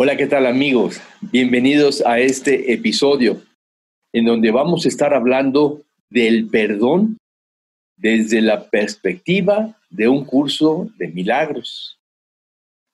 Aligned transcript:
Hola, 0.00 0.16
¿qué 0.16 0.28
tal 0.28 0.46
amigos? 0.46 1.00
Bienvenidos 1.20 2.06
a 2.06 2.20
este 2.20 2.72
episodio 2.72 3.42
en 4.12 4.26
donde 4.26 4.52
vamos 4.52 4.84
a 4.84 4.88
estar 4.88 5.12
hablando 5.12 5.82
del 6.08 6.46
perdón 6.46 7.18
desde 7.96 8.40
la 8.40 8.70
perspectiva 8.70 9.76
de 9.90 10.06
un 10.06 10.24
curso 10.24 10.88
de 10.98 11.08
milagros. 11.08 11.98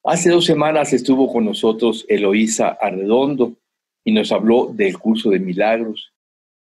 Hace 0.02 0.30
dos 0.30 0.46
semanas 0.46 0.94
estuvo 0.94 1.30
con 1.30 1.44
nosotros 1.44 2.06
Eloísa 2.08 2.68
Arredondo 2.80 3.52
y 4.02 4.10
nos 4.10 4.32
habló 4.32 4.72
del 4.72 4.98
curso 4.98 5.28
de 5.28 5.40
milagros. 5.40 6.10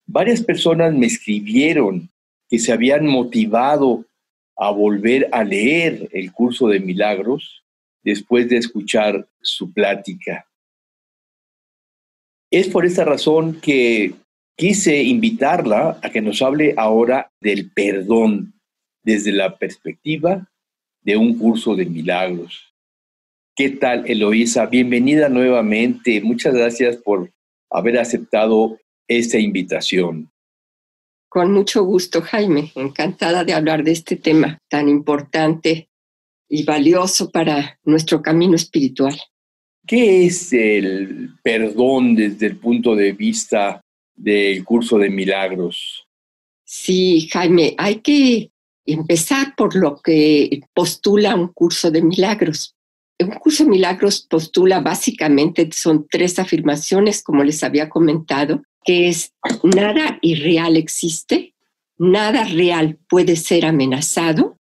Varias 0.08 0.42
personas 0.42 0.92
me 0.92 1.06
escribieron 1.06 2.10
que 2.48 2.58
se 2.58 2.72
habían 2.72 3.06
motivado 3.06 4.04
a 4.56 4.72
volver 4.72 5.28
a 5.30 5.44
leer 5.44 6.08
el 6.11 6.33
curso 6.33 6.66
de 6.66 6.80
milagros 6.80 7.62
después 8.06 8.48
de 8.48 8.58
escuchar 8.58 9.28
su 9.42 9.72
plática. 9.72 10.46
Es 12.52 12.68
por 12.68 12.86
esta 12.86 13.04
razón 13.04 13.60
que 13.60 14.14
quise 14.56 15.02
invitarla 15.02 15.98
a 16.00 16.10
que 16.10 16.22
nos 16.22 16.40
hable 16.40 16.72
ahora 16.77 17.32
del 17.40 17.68
perdón 17.72 18.54
desde 19.02 19.32
la 19.32 19.58
perspectiva 19.58 20.48
de 21.02 21.16
un 21.16 21.36
curso 21.36 21.74
de 21.74 21.86
milagros. 21.86 22.72
¿Qué 23.56 23.70
tal, 23.70 24.08
Eloísa? 24.08 24.66
Bienvenida 24.66 25.28
nuevamente. 25.28 26.20
Muchas 26.20 26.54
gracias 26.54 26.96
por 26.98 27.32
haber 27.70 27.98
aceptado 27.98 28.78
esta 29.08 29.38
invitación. 29.38 30.30
Con 31.28 31.52
mucho 31.52 31.82
gusto, 31.82 32.22
Jaime. 32.22 32.70
Encantada 32.77 33.42
de 33.42 33.52
hablar 33.52 33.82
de 33.82 33.90
este 33.90 34.14
tema 34.14 34.58
tan 34.68 34.88
importante 34.88 35.88
y 36.48 36.64
valioso 36.64 37.30
para 37.30 37.78
nuestro 37.84 38.22
camino 38.22 38.56
espiritual. 38.56 39.19
¿Qué 39.86 40.27
es 40.27 40.52
el 40.52 41.30
perdón 41.42 42.16
desde 42.16 42.47
el 42.47 42.56
punto 42.56 42.97
de 42.97 43.12
vista 43.12 43.80
del 44.14 44.64
curso 44.64 44.98
de 44.98 45.11
milagros? 45.11 46.06
Sí, 46.64 47.28
Jaime, 47.33 47.74
hay 47.78 48.00
que 48.00 48.50
empezar 48.84 49.55
por 49.56 49.77
lo 49.77 50.00
que 50.00 50.61
postula 50.74 51.34
un 51.34 51.48
curso 51.48 51.91
de 51.91 52.02
milagros. 52.02 52.74
Un 53.20 53.30
curso 53.30 53.64
de 53.64 53.70
milagros 53.70 54.27
postula 54.28 54.80
básicamente, 54.80 55.69
son 55.72 56.06
tres 56.11 56.39
afirmaciones, 56.39 57.22
como 57.22 57.44
les 57.44 57.62
había 57.62 57.89
comentado, 57.89 58.62
que 58.84 59.08
es 59.08 59.33
nada 59.62 60.19
irreal 60.22 60.77
existe, 60.77 61.55
nada 61.98 62.44
real 62.44 62.98
puede 63.08 63.36
ser 63.36 63.64
amenazado. 63.64 64.58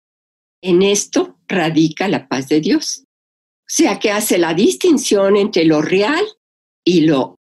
En 0.61 0.81
esto 0.81 1.37
radica 1.51 2.07
la 2.07 2.27
paz 2.27 2.47
de 2.47 2.61
Dios. 2.61 3.03
O 3.05 3.73
sea 3.73 3.99
que 3.99 4.11
hace 4.11 4.37
la 4.37 4.53
distinción 4.53 5.37
entre 5.37 5.65
lo 5.65 5.81
real 5.81 6.25
y 6.83 7.01
lo 7.01 7.39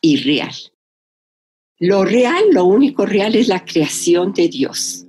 irreal. 0.00 0.54
Lo 1.78 2.04
real, 2.04 2.44
lo 2.52 2.64
único 2.64 3.06
real 3.06 3.34
es 3.34 3.48
la 3.48 3.64
creación 3.64 4.32
de 4.32 4.48
Dios. 4.48 5.06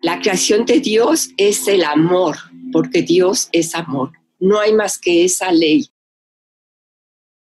La 0.00 0.20
creación 0.20 0.66
de 0.66 0.80
Dios 0.80 1.30
es 1.36 1.68
el 1.68 1.84
amor, 1.84 2.36
porque 2.72 3.02
Dios 3.02 3.48
es 3.52 3.74
amor. 3.74 4.12
No 4.40 4.58
hay 4.58 4.72
más 4.72 4.98
que 4.98 5.24
esa 5.24 5.52
ley. 5.52 5.88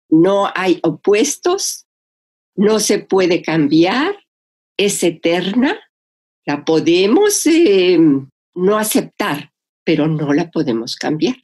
No 0.09 0.51
hay 0.53 0.79
opuestos, 0.83 1.85
no 2.55 2.81
se 2.81 2.99
puede 2.99 3.41
cambiar, 3.41 4.13
es 4.75 5.01
eterna, 5.03 5.79
la 6.45 6.65
podemos 6.65 7.45
eh, 7.45 7.97
no 8.59 8.77
aceptar, 8.77 9.51
pero 9.83 10.07
no 10.07 10.33
la 10.33 10.51
podemos 10.51 10.95
cambiar. 10.95 11.35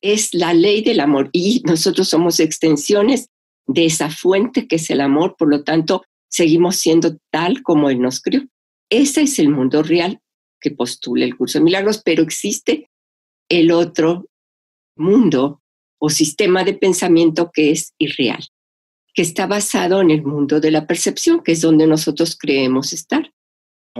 Es 0.00 0.32
la 0.34 0.54
ley 0.54 0.82
del 0.82 1.00
amor 1.00 1.30
y 1.32 1.62
nosotros 1.64 2.08
somos 2.08 2.38
extensiones 2.38 3.30
de 3.66 3.86
esa 3.86 4.10
fuente 4.10 4.68
que 4.68 4.76
es 4.76 4.88
el 4.90 5.00
amor, 5.00 5.36
por 5.36 5.48
lo 5.48 5.64
tanto, 5.64 6.02
seguimos 6.30 6.76
siendo 6.76 7.18
tal 7.30 7.62
como 7.62 7.90
Él 7.90 8.00
nos 8.00 8.20
creó. 8.20 8.42
Ese 8.90 9.22
es 9.22 9.38
el 9.38 9.50
mundo 9.50 9.82
real 9.82 10.20
que 10.60 10.70
postula 10.70 11.24
el 11.24 11.36
curso 11.36 11.58
de 11.58 11.64
milagros, 11.64 12.02
pero 12.04 12.22
existe 12.22 12.90
el 13.48 13.70
otro 13.70 14.26
mundo 14.96 15.62
o 15.98 16.10
sistema 16.10 16.64
de 16.64 16.74
pensamiento 16.74 17.50
que 17.52 17.70
es 17.70 17.92
irreal, 17.98 18.44
que 19.14 19.22
está 19.22 19.46
basado 19.46 20.00
en 20.00 20.10
el 20.10 20.22
mundo 20.22 20.60
de 20.60 20.70
la 20.70 20.86
percepción, 20.86 21.42
que 21.42 21.52
es 21.52 21.60
donde 21.60 21.86
nosotros 21.86 22.36
creemos 22.38 22.92
estar. 22.92 23.32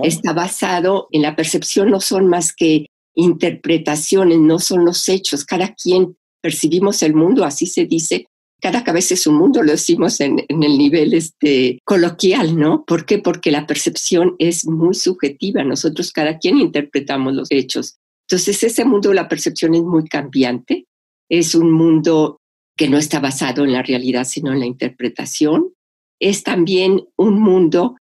Está 0.02 0.32
basado 0.32 1.08
en 1.12 1.22
la 1.22 1.36
percepción, 1.36 1.90
no 1.90 2.00
son 2.00 2.26
más 2.26 2.52
que 2.52 2.86
interpretaciones, 3.14 4.38
no 4.38 4.58
son 4.58 4.84
los 4.84 5.08
hechos. 5.08 5.44
Cada 5.44 5.74
quien 5.74 6.16
percibimos 6.40 7.02
el 7.02 7.14
mundo, 7.14 7.44
así 7.44 7.66
se 7.66 7.84
dice. 7.84 8.26
Cada 8.60 8.82
cabeza 8.82 9.14
es 9.14 9.26
un 9.26 9.36
mundo, 9.36 9.62
lo 9.62 9.70
decimos 9.70 10.20
en, 10.20 10.44
el 10.48 10.78
nivel 10.78 11.14
este, 11.14 11.78
coloquial, 11.84 12.58
¿no? 12.58 12.84
¿Por 12.84 13.06
qué? 13.06 13.18
Porque 13.18 13.52
la 13.52 13.66
percepción 13.66 14.34
es 14.38 14.66
muy 14.66 14.94
subjetiva. 14.94 15.62
Nosotros 15.62 16.12
cada 16.12 16.38
quien 16.38 16.58
interpretamos 16.58 17.34
los 17.34 17.50
hechos. 17.50 17.98
Entonces 18.28 18.62
ese 18.62 18.84
mundo 18.84 19.10
de 19.10 19.14
la 19.14 19.28
percepción 19.28 19.74
es 19.74 19.82
muy 19.82 20.08
cambiante. 20.08 20.86
Es 21.28 21.54
un 21.54 21.70
mundo 21.70 22.40
que 22.76 22.88
no 22.88 22.98
está 22.98 23.20
basado 23.20 23.64
en 23.64 23.72
la 23.72 23.82
realidad, 23.82 24.24
sino 24.24 24.52
en 24.52 24.60
la 24.60 24.66
interpretación. 24.66 25.72
Es 26.20 26.42
también 26.42 27.04
un 27.16 27.40
mundo 27.40 27.96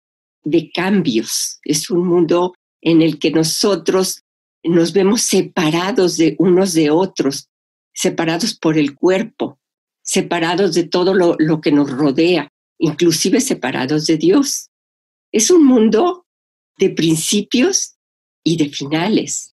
de 0.43 0.71
cambios, 0.71 1.59
es 1.63 1.89
un 1.89 2.07
mundo 2.07 2.53
en 2.81 3.01
el 3.01 3.19
que 3.19 3.31
nosotros 3.31 4.23
nos 4.63 4.93
vemos 4.93 5.21
separados 5.21 6.17
de 6.17 6.35
unos 6.39 6.73
de 6.73 6.89
otros, 6.89 7.49
separados 7.93 8.57
por 8.57 8.77
el 8.77 8.95
cuerpo, 8.95 9.59
separados 10.01 10.73
de 10.73 10.83
todo 10.83 11.13
lo, 11.13 11.35
lo 11.39 11.61
que 11.61 11.71
nos 11.71 11.89
rodea, 11.89 12.49
inclusive 12.77 13.41
separados 13.41 14.05
de 14.05 14.17
Dios. 14.17 14.69
Es 15.31 15.49
un 15.51 15.65
mundo 15.65 16.25
de 16.77 16.89
principios 16.89 17.95
y 18.43 18.57
de 18.57 18.69
finales, 18.69 19.55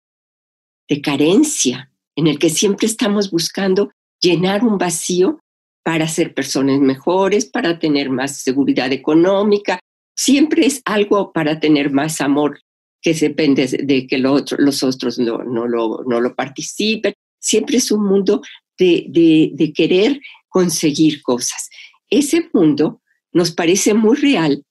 de 0.88 1.00
carencia, 1.00 1.90
en 2.16 2.26
el 2.26 2.38
que 2.38 2.50
siempre 2.50 2.86
estamos 2.86 3.30
buscando 3.30 3.90
llenar 4.20 4.64
un 4.64 4.78
vacío 4.78 5.40
para 5.82 6.08
ser 6.08 6.34
personas 6.34 6.80
mejores, 6.80 7.44
para 7.46 7.78
tener 7.78 8.10
más 8.10 8.36
seguridad 8.36 8.92
económica, 8.92 9.80
siempre 10.16 10.66
es 10.66 10.82
algo 10.84 11.32
para 11.32 11.60
tener 11.60 11.91
más 11.91 12.20
amor 12.20 12.60
que 13.00 13.14
depende 13.14 13.66
de 13.66 14.06
que 14.06 14.19
los 14.19 14.82
otros 14.82 15.19
no, 15.19 15.42
lo, 15.66 16.34
participen. 16.34 17.12
Siempre 17.38 17.76
es 17.76 17.92
un 17.92 18.04
mundo 18.06 18.41
de, 18.78 19.06
de 19.52 19.72
querer 19.72 20.20
conseguir 20.48 21.22
cosas. 21.22 21.69
Ese 22.08 22.48
mundo 22.52 23.02
nos 23.32 23.50
parece 23.50 23.92
muy 23.92 24.16
real 24.16 24.64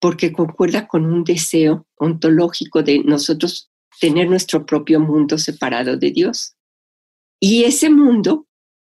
porque 0.00 0.32
concuerda 0.32 0.86
con 0.86 1.04
un 1.04 1.24
deseo 1.24 1.86
ontológico 1.96 2.82
de 2.82 3.00
nosotros 3.00 3.70
tener 4.00 4.28
nuestro 4.28 4.64
propio 4.64 5.00
mundo 5.00 5.38
separado 5.38 5.96
de 5.96 6.10
Dios. 6.12 6.54
Y 7.40 7.64
ese 7.64 7.90
mundo 7.90 8.46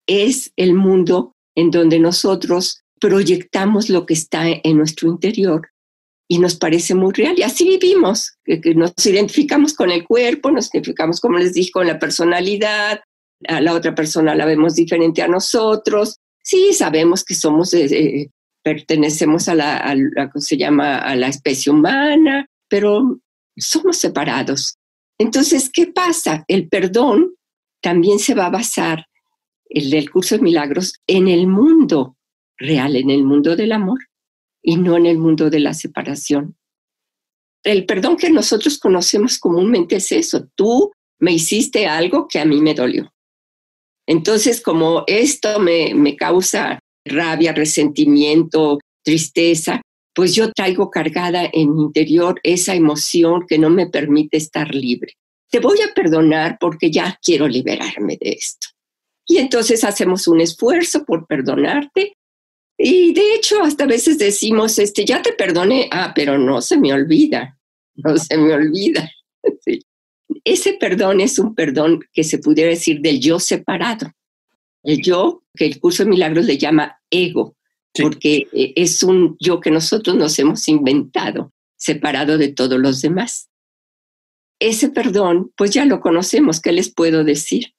es 0.07 0.51
el 0.55 0.73
mundo 0.73 1.35
en 1.55 1.71
donde 1.71 1.99
nosotros 1.99 2.83
proyectamos 2.99 3.89
lo 3.89 4.05
que 4.05 4.13
está 4.13 4.45
en 4.47 4.77
nuestro 4.77 5.09
interior 5.09 5.69
y 6.27 6.39
nos 6.39 6.55
parece 6.55 6.95
muy 6.95 7.13
real. 7.13 7.35
Y 7.37 7.43
así 7.43 7.67
vivimos, 7.67 8.37
nos 8.75 8.93
identificamos 9.05 9.73
con 9.73 9.91
el 9.91 10.03
cuerpo, 10.05 10.51
nos 10.51 10.73
identificamos, 10.73 11.19
como 11.19 11.37
les 11.37 11.53
dije, 11.53 11.71
con 11.71 11.87
la 11.87 11.99
personalidad, 11.99 13.01
a 13.47 13.61
la 13.61 13.73
otra 13.73 13.93
persona 13.93 14.35
la 14.35 14.45
vemos 14.45 14.75
diferente 14.75 15.21
a 15.21 15.27
nosotros. 15.27 16.17
Sí, 16.41 16.73
sabemos 16.73 17.23
que 17.23 17.35
somos, 17.35 17.73
eh, 17.73 17.85
eh, 17.85 18.29
pertenecemos 18.63 19.47
a 19.49 19.55
la, 19.55 19.77
a 19.77 20.31
se 20.39 20.57
llama? 20.57 20.97
A 20.97 21.15
la 21.15 21.27
especie 21.27 21.71
humana, 21.71 22.47
pero 22.67 23.19
somos 23.55 23.97
separados. 23.97 24.77
Entonces, 25.19 25.69
¿qué 25.71 25.87
pasa? 25.87 26.43
El 26.47 26.67
perdón 26.67 27.35
también 27.81 28.19
se 28.19 28.33
va 28.33 28.47
a 28.47 28.51
basar, 28.51 29.05
el 29.69 29.89
del 29.91 30.09
curso 30.09 30.35
de 30.35 30.41
milagros, 30.41 30.95
en 31.07 31.27
el 31.27 31.47
mundo 31.47 32.15
real, 32.57 32.95
en 32.95 33.09
el 33.09 33.23
mundo 33.23 33.55
del 33.55 33.71
amor 33.71 33.99
y 34.61 34.77
no 34.77 34.97
en 34.97 35.05
el 35.05 35.17
mundo 35.17 35.49
de 35.49 35.59
la 35.59 35.73
separación. 35.73 36.55
El 37.63 37.85
perdón 37.85 38.17
que 38.17 38.29
nosotros 38.29 38.77
conocemos 38.77 39.39
comúnmente 39.39 39.95
es 39.97 40.11
eso. 40.11 40.47
Tú 40.55 40.91
me 41.19 41.33
hiciste 41.33 41.87
algo 41.87 42.27
que 42.27 42.39
a 42.39 42.45
mí 42.45 42.61
me 42.61 42.73
dolió. 42.73 43.11
Entonces, 44.07 44.61
como 44.61 45.03
esto 45.07 45.59
me, 45.59 45.93
me 45.95 46.15
causa 46.15 46.79
rabia, 47.05 47.53
resentimiento, 47.53 48.79
tristeza, 49.03 49.81
pues 50.13 50.33
yo 50.33 50.51
traigo 50.51 50.89
cargada 50.89 51.49
en 51.51 51.75
mi 51.75 51.83
interior 51.83 52.39
esa 52.43 52.73
emoción 52.73 53.45
que 53.47 53.57
no 53.57 53.69
me 53.69 53.87
permite 53.87 54.37
estar 54.37 54.73
libre. 54.73 55.13
Te 55.51 55.59
voy 55.59 55.79
a 55.81 55.93
perdonar 55.93 56.57
porque 56.59 56.89
ya 56.89 57.19
quiero 57.21 57.47
liberarme 57.47 58.17
de 58.19 58.31
esto. 58.31 58.67
Y 59.27 59.37
entonces 59.37 59.83
hacemos 59.83 60.27
un 60.27 60.41
esfuerzo 60.41 61.03
por 61.03 61.27
perdonarte. 61.27 62.13
Y 62.77 63.13
de 63.13 63.35
hecho, 63.35 63.61
hasta 63.63 63.85
a 63.85 63.87
veces 63.87 64.17
decimos, 64.17 64.77
este, 64.79 65.05
ya 65.05 65.21
te 65.21 65.33
perdoné, 65.33 65.87
ah, 65.91 66.11
pero 66.13 66.37
no 66.37 66.61
se 66.61 66.77
me 66.77 66.93
olvida, 66.93 67.57
no 67.95 68.17
se 68.17 68.37
me 68.37 68.53
olvida. 68.53 69.09
Ese 70.43 70.73
perdón 70.73 71.21
es 71.21 71.39
un 71.39 71.55
perdón 71.55 72.01
que 72.11 72.23
se 72.23 72.39
pudiera 72.39 72.69
decir 72.69 72.99
del 73.01 73.19
yo 73.19 73.39
separado. 73.39 74.11
El 74.83 75.01
yo, 75.01 75.43
que 75.55 75.65
el 75.65 75.79
curso 75.79 76.03
de 76.03 76.09
milagros 76.09 76.45
le 76.45 76.57
llama 76.57 76.99
ego, 77.09 77.55
porque 77.93 78.47
eh, 78.51 78.73
es 78.75 79.01
un 79.03 79.37
yo 79.39 79.59
que 79.59 79.71
nosotros 79.71 80.15
nos 80.15 80.37
hemos 80.37 80.67
inventado, 80.67 81.53
separado 81.77 82.37
de 82.37 82.49
todos 82.49 82.79
los 82.79 83.01
demás. 83.01 83.49
Ese 84.59 84.89
perdón, 84.89 85.51
pues 85.55 85.71
ya 85.71 85.85
lo 85.85 86.01
conocemos, 86.01 86.61
¿qué 86.61 86.71
les 86.71 86.93
puedo 86.93 87.23
decir? 87.23 87.73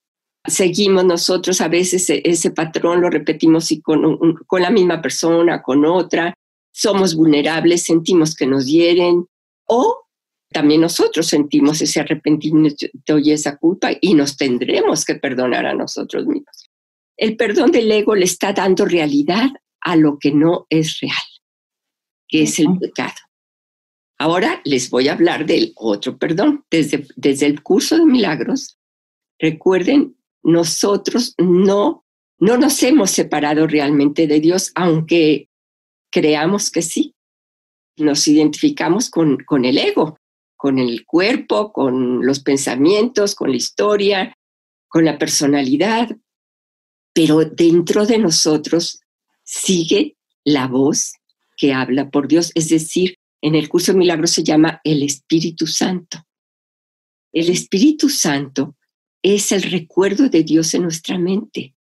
Seguimos 0.48 1.04
nosotros 1.04 1.60
a 1.60 1.68
veces 1.68 2.08
e, 2.10 2.22
ese 2.24 2.50
patrón, 2.50 3.00
lo 3.00 3.10
repetimos 3.10 3.70
y 3.72 3.80
con, 3.80 4.36
con 4.46 4.62
la 4.62 4.70
misma 4.70 5.00
persona, 5.00 5.62
con 5.62 5.84
otra, 5.84 6.34
somos 6.72 7.14
vulnerables, 7.14 7.82
sentimos 7.84 8.34
que 8.34 8.46
nos 8.46 8.66
hieren 8.66 9.26
o 9.64 10.06
también 10.50 10.80
nosotros 10.80 11.26
sentimos 11.26 11.80
ese 11.82 12.00
arrepentimiento 12.00 13.18
y 13.18 13.32
esa 13.32 13.56
culpa 13.56 13.90
y 14.00 14.14
nos 14.14 14.36
tendremos 14.36 15.04
que 15.04 15.16
perdonar 15.16 15.66
a 15.66 15.74
nosotros 15.74 16.26
mismos. 16.26 16.70
El 17.16 17.36
perdón 17.36 17.72
del 17.72 17.90
ego 17.90 18.14
le 18.14 18.24
está 18.24 18.52
dando 18.52 18.84
realidad 18.84 19.50
a 19.80 19.96
lo 19.96 20.18
que 20.18 20.32
no 20.32 20.66
es 20.70 21.00
real, 21.00 21.16
que 22.28 22.42
es 22.42 22.58
el 22.58 22.78
pecado. 22.78 23.14
Ahora 24.18 24.60
les 24.64 24.88
voy 24.90 25.08
a 25.08 25.12
hablar 25.12 25.46
del 25.46 25.72
otro 25.76 26.16
perdón. 26.18 26.64
Desde, 26.70 27.06
desde 27.16 27.46
el 27.46 27.62
curso 27.62 27.98
de 27.98 28.06
milagros, 28.06 28.78
recuerden, 29.38 30.15
nosotros 30.46 31.34
no, 31.38 32.04
no 32.38 32.56
nos 32.56 32.80
hemos 32.84 33.10
separado 33.10 33.66
realmente 33.66 34.28
de 34.28 34.38
Dios, 34.38 34.70
aunque 34.76 35.48
creamos 36.08 36.70
que 36.70 36.82
sí. 36.82 37.16
Nos 37.96 38.28
identificamos 38.28 39.10
con, 39.10 39.38
con 39.38 39.64
el 39.64 39.76
ego, 39.76 40.20
con 40.54 40.78
el 40.78 41.04
cuerpo, 41.04 41.72
con 41.72 42.24
los 42.24 42.40
pensamientos, 42.40 43.34
con 43.34 43.50
la 43.50 43.56
historia, 43.56 44.36
con 44.86 45.04
la 45.04 45.18
personalidad, 45.18 46.16
pero 47.12 47.44
dentro 47.44 48.06
de 48.06 48.18
nosotros 48.18 49.00
sigue 49.42 50.16
la 50.44 50.68
voz 50.68 51.14
que 51.56 51.72
habla 51.72 52.08
por 52.08 52.28
Dios, 52.28 52.52
es 52.54 52.68
decir, 52.68 53.16
en 53.42 53.56
el 53.56 53.68
curso 53.68 53.92
de 53.92 53.98
milagros 53.98 54.30
se 54.30 54.44
llama 54.44 54.80
el 54.84 55.02
Espíritu 55.02 55.66
Santo. 55.66 56.24
El 57.32 57.50
Espíritu 57.50 58.08
Santo 58.08 58.76
es 59.22 59.52
el 59.52 59.62
recuerdo 59.62 60.28
de 60.28 60.42
Dios 60.42 60.74
en 60.74 60.82
nuestra 60.82 61.18
mente. 61.18 61.74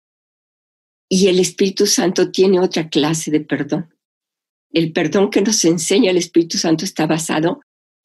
Y 1.08 1.28
el 1.28 1.38
Espíritu 1.38 1.86
Santo 1.86 2.31
tiene 2.31 2.60
otra 2.60 2.88
clase 2.88 3.31
de 3.31 3.40
perdón. 3.40 3.94
El 4.70 4.92
perdón 4.92 5.31
que 5.31 5.42
nos 5.42 5.64
enseña 5.64 6.10
el 6.10 6.16
Espíritu 6.16 6.58
Santo 6.58 6.84
está 6.84 7.06
basado 7.06 7.60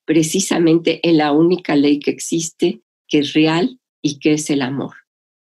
precisamente 0.06 1.08
en 1.08 1.18
la 1.18 1.32
única 1.32 1.76
ley 1.76 2.00
que 2.00 2.12
existe, 2.12 2.82
que 3.08 3.20
es 3.20 3.34
real 3.34 3.80
y 4.02 4.20
que 4.20 4.34
es 4.34 4.50
el 4.50 4.62
amor. 4.62 4.96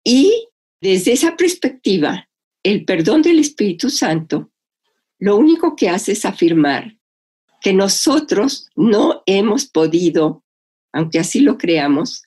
Y 0.04 0.48
desde 0.82 1.12
esa 1.12 1.36
perspectiva, 1.36 2.30
el 2.64 2.86
perdón 2.86 3.22
del 3.22 3.40
Espíritu 3.40 3.90
Santo 3.90 4.52
lo 5.22 5.38
único 5.38 5.76
que 5.76 5.88
hace 5.88 6.14
es 6.14 6.26
afirmar 6.26 6.98
que 7.62 7.74
nosotros 7.74 8.68
no 8.76 9.22
hemos 9.28 9.68
podido, 9.68 10.44
aunque 10.92 11.20
así 11.20 11.42
lo 11.42 11.60
creamos, 11.60 12.24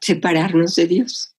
separarnos 0.00 0.74
de 0.74 0.86
Dios. 0.86 1.34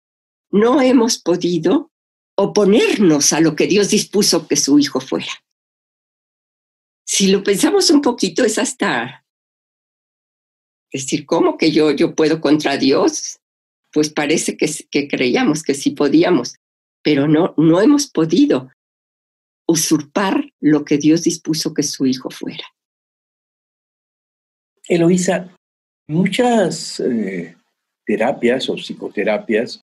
No 0.52 0.82
hemos 0.82 1.20
podido 1.20 1.92
oponernos 2.36 3.34
a 3.34 3.42
lo 3.42 3.56
que 3.56 3.68
Dios 3.68 3.90
dispuso 3.90 4.48
que 4.48 4.56
su 4.56 4.80
Hijo 4.80 5.00
fuera. 5.00 5.32
Si 7.06 7.28
lo 7.28 7.44
pensamos 7.44 7.90
un 7.90 8.02
poquito, 8.02 8.44
es 8.44 8.58
hasta 8.58 9.26
decir, 10.92 11.26
¿cómo 11.26 11.58
que 11.58 11.72
yo, 11.72 11.92
yo 11.92 12.16
puedo 12.16 12.40
contra 12.40 12.78
Dios? 12.78 13.40
Pues 13.92 14.10
parece 14.10 14.58
que, 14.58 14.70
que 14.90 15.08
creíamos 15.08 15.64
que 15.64 15.74
sí 15.74 15.92
podíamos, 15.92 16.56
pero 17.02 17.28
no, 17.28 17.54
no 17.58 17.82
hemos 17.82 18.08
podido 18.08 18.72
usurpar 19.68 20.52
lo 20.60 20.86
que 20.86 20.98
Dios 20.98 21.24
dispuso 21.24 21.74
que 21.74 21.84
su 21.84 22.06
hijo 22.06 22.30
fuera. 22.30 22.66
Eloísa, 24.88 25.56
muchas 26.08 27.00
eh, 27.00 27.56
terapias 28.10 28.68
o 28.70 28.76
psicoterapias, 28.76 29.84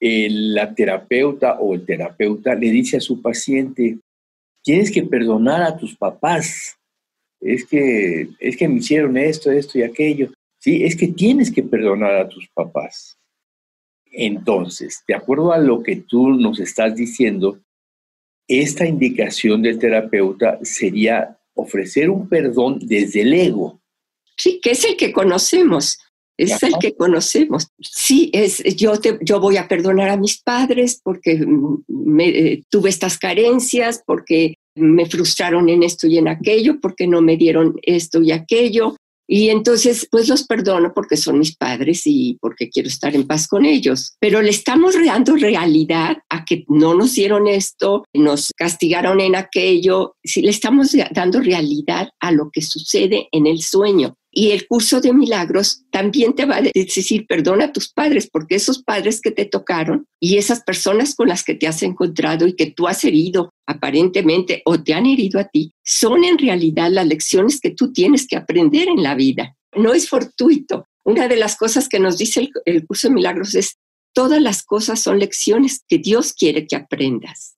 la 0.00 0.74
terapeuta 0.74 1.58
o 1.60 1.74
el 1.74 1.84
terapeuta 1.84 2.54
le 2.54 2.70
dice 2.70 2.96
a 2.96 3.00
su 3.00 3.20
paciente, 3.20 3.98
tienes 4.64 4.90
que 4.90 5.02
perdonar 5.02 5.62
a 5.62 5.76
tus 5.76 5.94
papás, 5.94 6.78
es 7.42 7.66
que, 7.66 8.30
es 8.40 8.56
que 8.56 8.68
me 8.68 8.78
hicieron 8.78 9.18
esto, 9.18 9.50
esto 9.50 9.78
y 9.78 9.82
aquello. 9.82 10.32
Sí, 10.58 10.82
es 10.82 10.96
que 10.96 11.08
tienes 11.08 11.50
que 11.50 11.62
perdonar 11.62 12.16
a 12.16 12.28
tus 12.28 12.48
papás. 12.54 13.18
Entonces, 14.10 15.04
de 15.06 15.14
acuerdo 15.14 15.52
a 15.52 15.58
lo 15.58 15.82
que 15.82 15.96
tú 15.96 16.30
nos 16.30 16.60
estás 16.60 16.96
diciendo, 16.96 17.60
esta 18.48 18.86
indicación 18.86 19.60
del 19.60 19.78
terapeuta 19.78 20.58
sería 20.62 21.38
ofrecer 21.52 22.08
un 22.08 22.30
perdón 22.30 22.78
desde 22.80 23.20
el 23.20 23.34
ego. 23.34 23.78
Sí, 24.38 24.58
que 24.62 24.70
es 24.70 24.84
el 24.86 24.96
que 24.96 25.12
conocemos, 25.12 25.98
es 26.38 26.62
el 26.62 26.74
que 26.80 26.94
conocemos. 26.94 27.68
Sí, 27.80 28.30
es, 28.32 28.62
yo, 28.76 28.94
yo 29.20 29.40
voy 29.40 29.56
a 29.56 29.68
perdonar 29.68 30.08
a 30.08 30.16
mis 30.16 30.40
padres 30.40 31.00
porque 31.02 31.44
me, 31.88 32.28
eh, 32.28 32.64
tuve 32.70 32.90
estas 32.90 33.18
carencias, 33.18 34.02
porque 34.06 34.54
me 34.74 35.06
frustraron 35.06 35.68
en 35.68 35.82
esto 35.82 36.06
y 36.06 36.18
en 36.18 36.28
aquello, 36.28 36.80
porque 36.80 37.06
no 37.06 37.20
me 37.20 37.36
dieron 37.36 37.74
esto 37.82 38.22
y 38.22 38.30
aquello, 38.30 38.94
y 39.30 39.50
entonces, 39.50 40.08
pues 40.10 40.26
los 40.26 40.44
perdono 40.44 40.94
porque 40.94 41.18
son 41.18 41.38
mis 41.38 41.54
padres 41.54 42.02
y 42.06 42.38
porque 42.40 42.70
quiero 42.70 42.88
estar 42.88 43.14
en 43.14 43.26
paz 43.26 43.46
con 43.46 43.66
ellos. 43.66 44.14
Pero 44.18 44.40
le 44.40 44.48
estamos 44.48 44.94
dando 45.04 45.36
realidad 45.36 46.16
a 46.30 46.46
que 46.46 46.64
no 46.68 46.94
nos 46.94 47.14
dieron 47.14 47.46
esto, 47.46 48.04
nos 48.14 48.52
castigaron 48.56 49.20
en 49.20 49.36
aquello. 49.36 50.16
Si 50.24 50.40
le 50.40 50.50
estamos 50.50 50.96
dando 51.10 51.40
realidad 51.40 52.08
a 52.20 52.32
lo 52.32 52.50
que 52.50 52.62
sucede 52.62 53.28
en 53.30 53.46
el 53.46 53.60
sueño. 53.60 54.14
Y 54.30 54.50
el 54.50 54.66
curso 54.66 55.00
de 55.00 55.12
milagros 55.12 55.84
también 55.90 56.34
te 56.34 56.44
va 56.44 56.56
a 56.56 56.62
decir, 56.62 57.26
perdona 57.26 57.66
a 57.66 57.72
tus 57.72 57.92
padres, 57.92 58.28
porque 58.30 58.56
esos 58.56 58.82
padres 58.82 59.20
que 59.20 59.30
te 59.30 59.46
tocaron 59.46 60.06
y 60.20 60.36
esas 60.36 60.62
personas 60.62 61.14
con 61.14 61.28
las 61.28 61.44
que 61.44 61.54
te 61.54 61.66
has 61.66 61.82
encontrado 61.82 62.46
y 62.46 62.54
que 62.54 62.66
tú 62.70 62.86
has 62.86 63.04
herido 63.04 63.52
aparentemente 63.66 64.62
o 64.64 64.82
te 64.82 64.94
han 64.94 65.06
herido 65.06 65.40
a 65.40 65.44
ti, 65.44 65.72
son 65.84 66.24
en 66.24 66.38
realidad 66.38 66.90
las 66.90 67.06
lecciones 67.06 67.60
que 67.60 67.70
tú 67.70 67.92
tienes 67.92 68.26
que 68.26 68.36
aprender 68.36 68.88
en 68.88 69.02
la 69.02 69.14
vida. 69.14 69.56
No 69.74 69.92
es 69.94 70.08
fortuito. 70.08 70.86
Una 71.04 71.26
de 71.26 71.36
las 71.36 71.56
cosas 71.56 71.88
que 71.88 71.98
nos 71.98 72.18
dice 72.18 72.40
el, 72.40 72.50
el 72.66 72.86
curso 72.86 73.08
de 73.08 73.14
milagros 73.14 73.54
es, 73.54 73.78
todas 74.12 74.42
las 74.42 74.62
cosas 74.62 75.00
son 75.00 75.18
lecciones 75.18 75.82
que 75.88 75.98
Dios 75.98 76.32
quiere 76.32 76.66
que 76.66 76.76
aprendas. 76.76 77.56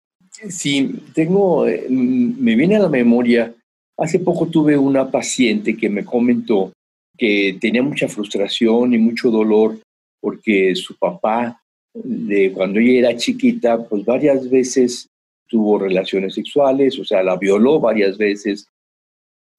Sí, 0.48 0.90
tengo, 1.14 1.66
eh, 1.66 1.86
me 1.88 2.56
viene 2.56 2.76
a 2.76 2.80
la 2.80 2.88
memoria 2.88 3.54
Hace 4.00 4.18
poco 4.18 4.46
tuve 4.46 4.78
una 4.78 5.10
paciente 5.10 5.76
que 5.76 5.90
me 5.90 6.06
comentó 6.06 6.72
que 7.18 7.58
tenía 7.60 7.82
mucha 7.82 8.08
frustración 8.08 8.94
y 8.94 8.98
mucho 8.98 9.30
dolor 9.30 9.78
porque 10.22 10.74
su 10.74 10.96
papá, 10.96 11.62
de 11.92 12.50
cuando 12.50 12.80
ella 12.80 13.10
era 13.10 13.16
chiquita, 13.18 13.86
pues 13.86 14.06
varias 14.06 14.48
veces 14.48 15.06
tuvo 15.46 15.78
relaciones 15.78 16.34
sexuales, 16.34 16.98
o 16.98 17.04
sea, 17.04 17.22
la 17.22 17.36
violó 17.36 17.78
varias 17.78 18.16
veces, 18.16 18.66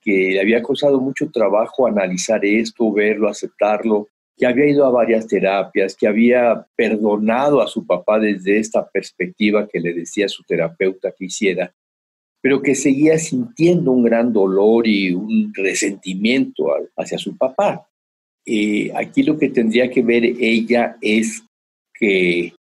que 0.02 0.32
le 0.32 0.42
había 0.42 0.64
costado 0.64 1.00
mucho 1.00 1.30
trabajo 1.30 1.86
analizar 1.86 2.44
esto, 2.44 2.92
verlo, 2.92 3.30
aceptarlo, 3.30 4.08
que 4.36 4.48
había 4.48 4.72
ido 4.72 4.88
a 4.88 4.92
varias 4.92 5.28
terapias, 5.28 5.96
que 5.96 6.08
había 6.08 6.66
perdonado 6.76 7.62
a 7.62 7.68
su 7.68 7.86
papá 7.86 8.18
desde 8.18 8.58
esta 8.58 8.90
perspectiva 8.90 9.68
que 9.68 9.80
le 9.80 9.94
decía 9.94 10.28
su 10.28 10.42
terapeuta 10.44 11.14
que 11.16 11.26
hiciera, 11.26 11.72
pero 12.42 12.62
que 12.62 12.76
seguía 12.76 13.18
sintiendo 13.18 13.92
un 13.92 14.04
gran 14.04 14.34
dolor 14.34 14.88
y 14.88 15.14
un 15.14 15.54
resentimiento 15.54 16.68
hacia 16.98 17.18
su 17.18 17.38
papá. 17.38 17.88
Eh, 18.46 18.92
aquí 18.96 19.24
lo 19.24 19.38
que 19.38 19.50
tendría 19.50 19.90
que 19.90 20.02
ver 20.02 20.24
ella 20.26 20.98
es 21.02 21.44
que 21.94 22.54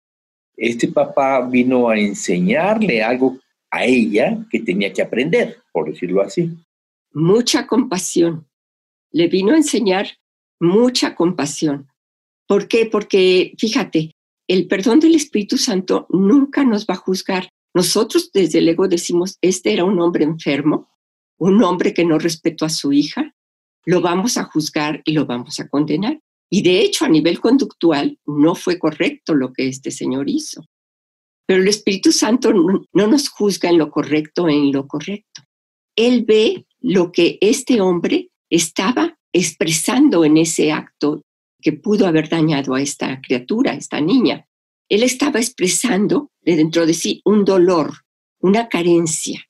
este 0.56 0.88
papá 0.88 1.40
vino 1.48 1.88
a 1.88 1.98
enseñarle 1.98 3.02
algo 3.02 3.38
a 3.70 3.84
ella 3.84 4.36
que 4.50 4.60
tenía 4.60 4.92
que 4.92 5.00
aprender, 5.00 5.56
por 5.72 5.90
decirlo 5.90 6.20
así. 6.20 6.50
Mucha 7.12 7.66
compasión. 7.66 8.46
Le 9.12 9.28
vino 9.28 9.54
a 9.54 9.56
enseñar 9.56 10.06
mucha 10.60 11.14
compasión, 11.14 11.90
¿Por 12.50 12.66
qué? 12.66 12.86
Porque, 12.86 13.54
fíjate, 13.56 14.10
el 14.48 14.66
perdón 14.66 14.98
del 14.98 15.14
Espíritu 15.14 15.56
Santo 15.56 16.08
nunca 16.10 16.64
nos 16.64 16.84
va 16.84 16.94
a 16.94 16.96
juzgar. 16.96 17.48
Nosotros 17.74 18.30
desde 18.32 18.58
el 18.58 18.68
ego 18.68 18.88
decimos, 18.88 19.38
este 19.40 19.72
era 19.72 19.84
un 19.84 20.00
hombre 20.00 20.24
enfermo, 20.24 20.90
un 21.38 21.62
hombre 21.62 21.94
que 21.94 22.04
no 22.04 22.18
respetó 22.18 22.64
a 22.64 22.70
su 22.70 22.92
hija, 22.92 23.34
lo 23.84 24.00
vamos 24.00 24.36
a 24.36 24.44
juzgar 24.44 25.02
y 25.04 25.12
lo 25.12 25.26
vamos 25.26 25.60
a 25.60 25.68
condenar. 25.68 26.20
Y 26.50 26.62
de 26.62 26.80
hecho, 26.80 27.04
a 27.04 27.08
nivel 27.08 27.40
conductual, 27.40 28.18
no 28.26 28.54
fue 28.54 28.78
correcto 28.78 29.34
lo 29.34 29.52
que 29.52 29.68
este 29.68 29.90
señor 29.90 30.28
hizo. 30.28 30.64
Pero 31.46 31.62
el 31.62 31.68
Espíritu 31.68 32.12
Santo 32.12 32.52
no, 32.52 32.86
nos 32.92 33.28
juzga 33.28 33.70
en 33.70 33.78
lo 33.78 33.90
correcto 33.90 34.48
en 34.48 34.72
lo 34.72 34.86
correcto. 34.86 35.42
Él 35.96 36.24
ve 36.24 36.66
lo 36.80 37.12
que 37.12 37.38
este 37.40 37.80
hombre 37.80 38.30
estaba 38.50 39.18
expresando 39.32 40.24
en 40.24 40.36
ese 40.36 40.72
acto 40.72 41.22
que 41.60 41.72
pudo 41.72 42.06
haber 42.06 42.28
dañado 42.28 42.74
a 42.74 42.82
esta 42.82 43.20
criatura, 43.20 43.72
a 43.72 43.74
esta 43.74 44.00
niña. 44.00 44.46
Él 44.90 45.02
estaba 45.02 45.38
expresando 45.38 46.30
de 46.42 46.56
dentro 46.56 46.84
de 46.84 46.92
sí 46.92 47.22
un 47.24 47.44
dolor, 47.44 47.92
una 48.40 48.68
carencia. 48.68 49.42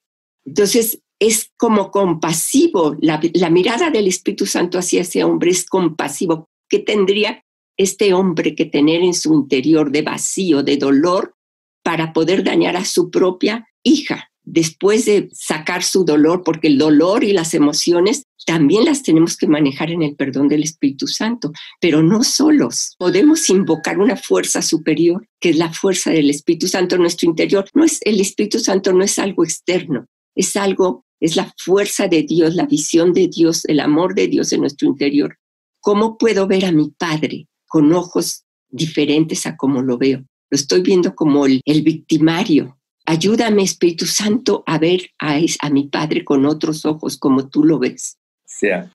Entonces, 0.45 1.01
es 1.19 1.51
como 1.57 1.91
compasivo. 1.91 2.97
La, 3.01 3.21
la, 3.35 3.51
mirada 3.51 3.91
del 3.91 4.07
Espíritu 4.07 4.47
Santo 4.47 4.79
hacia 4.79 5.01
ese 5.01 5.25
hombre 5.25 5.51
es 5.51 5.67
compasivo. 5.67 6.47
¿Qué 6.69 6.79
tendría 6.79 7.43
este 7.77 8.15
hombre 8.15 8.55
que 8.55 8.67
tener 8.67 9.03
en 9.03 9.15
su 9.15 9.35
interior 9.35 9.91
de 9.91 10.03
vacío, 10.03 10.63
de 10.63 10.77
dolor, 10.77 11.35
para 11.83 12.13
poder 12.13 12.45
dañar 12.45 12.77
a 12.77 12.85
su 12.85 13.11
propia 13.11 13.67
hija? 13.83 14.30
Después 14.53 15.05
de 15.05 15.29
sacar 15.33 15.83
su 15.83 16.05
dolor, 16.05 16.43
porque 16.45 16.69
el 16.69 16.79
dolor 16.79 17.25
y 17.25 17.33
las 17.33 17.55
emociones 17.55 18.25
también 18.47 18.85
las 18.85 19.03
tenemos 19.03 19.37
que 19.37 19.47
manejar 19.47 19.91
en 19.91 20.03
el 20.03 20.17
perdón 20.17 20.49
del 20.49 20.63
Espíritu 20.63 21.07
Santo, 21.07 21.53
pero 21.81 22.03
no 22.03 22.25
solos. 22.25 22.95
Podemos 22.99 23.49
invocar 23.49 23.99
una 23.99 24.17
fuerza 24.17 24.63
superior, 24.63 25.27
que 25.41 25.51
es 25.51 25.57
la 25.57 25.73
fuerza 25.73 26.11
del 26.11 26.31
Espíritu 26.31 26.67
Santo 26.67 26.97
en 26.97 27.03
nuestro 27.03 27.29
interior. 27.29 27.69
No 27.75 27.85
es 27.85 28.01
el 28.03 28.21
Espíritu 28.21 28.59
Santo 28.59 28.93
no 28.93 29.05
es 29.05 29.19
algo 29.19 29.45
externo, 29.45 30.07
es 30.35 30.57
algo 30.57 31.05
es 31.21 31.37
la 31.37 31.53
fuerza 31.59 32.09
de 32.09 32.23
Dios, 32.23 32.55
la 32.55 32.65
visión 32.65 33.13
de 33.13 33.29
Dios, 33.29 33.67
el 33.67 33.79
amor 33.81 34.15
de 34.15 34.27
Dios 34.27 34.53
en 34.53 34.63
nuestro 34.63 34.89
interior. 34.89 35.37
¿Cómo 35.81 36.17
puedo 36.17 36.47
ver 36.47 36.65
a 36.65 36.73
mi 36.73 36.91
Padre 36.91 37.47
con 37.69 37.93
ojos 37.93 38.45
diferentes 38.71 39.47
a 39.47 39.57
como 39.57 39.83
lo 39.83 39.99
veo? 39.99 40.21
Lo 40.21 40.57
estoy 40.57 40.81
viendo 40.81 41.15
como 41.15 41.45
el, 41.45 41.61
el 41.67 41.83
victimario, 41.83 42.80
Ayúdame, 43.11 43.65
Espíritu 43.65 44.07
Santo, 44.07 44.63
a 44.67 44.79
ver 44.79 45.11
a, 45.19 45.41
a 45.63 45.71
mi 45.71 45.89
Padre 45.89 46.25
con 46.25 46.47
otros 46.47 46.85
ojos 46.85 47.19
como 47.19 47.49
tú 47.49 47.65
lo 47.65 47.81
ves. 47.81 48.17
O 48.45 48.47
sea, 48.47 48.89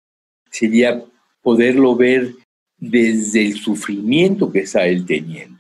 sería 0.50 1.04
poderlo 1.42 1.98
ver 1.98 2.34
desde 2.78 3.46
el 3.46 3.56
sufrimiento 3.56 4.50
que 4.50 4.60
está 4.60 4.88
él 4.88 5.06
teniendo, 5.06 5.60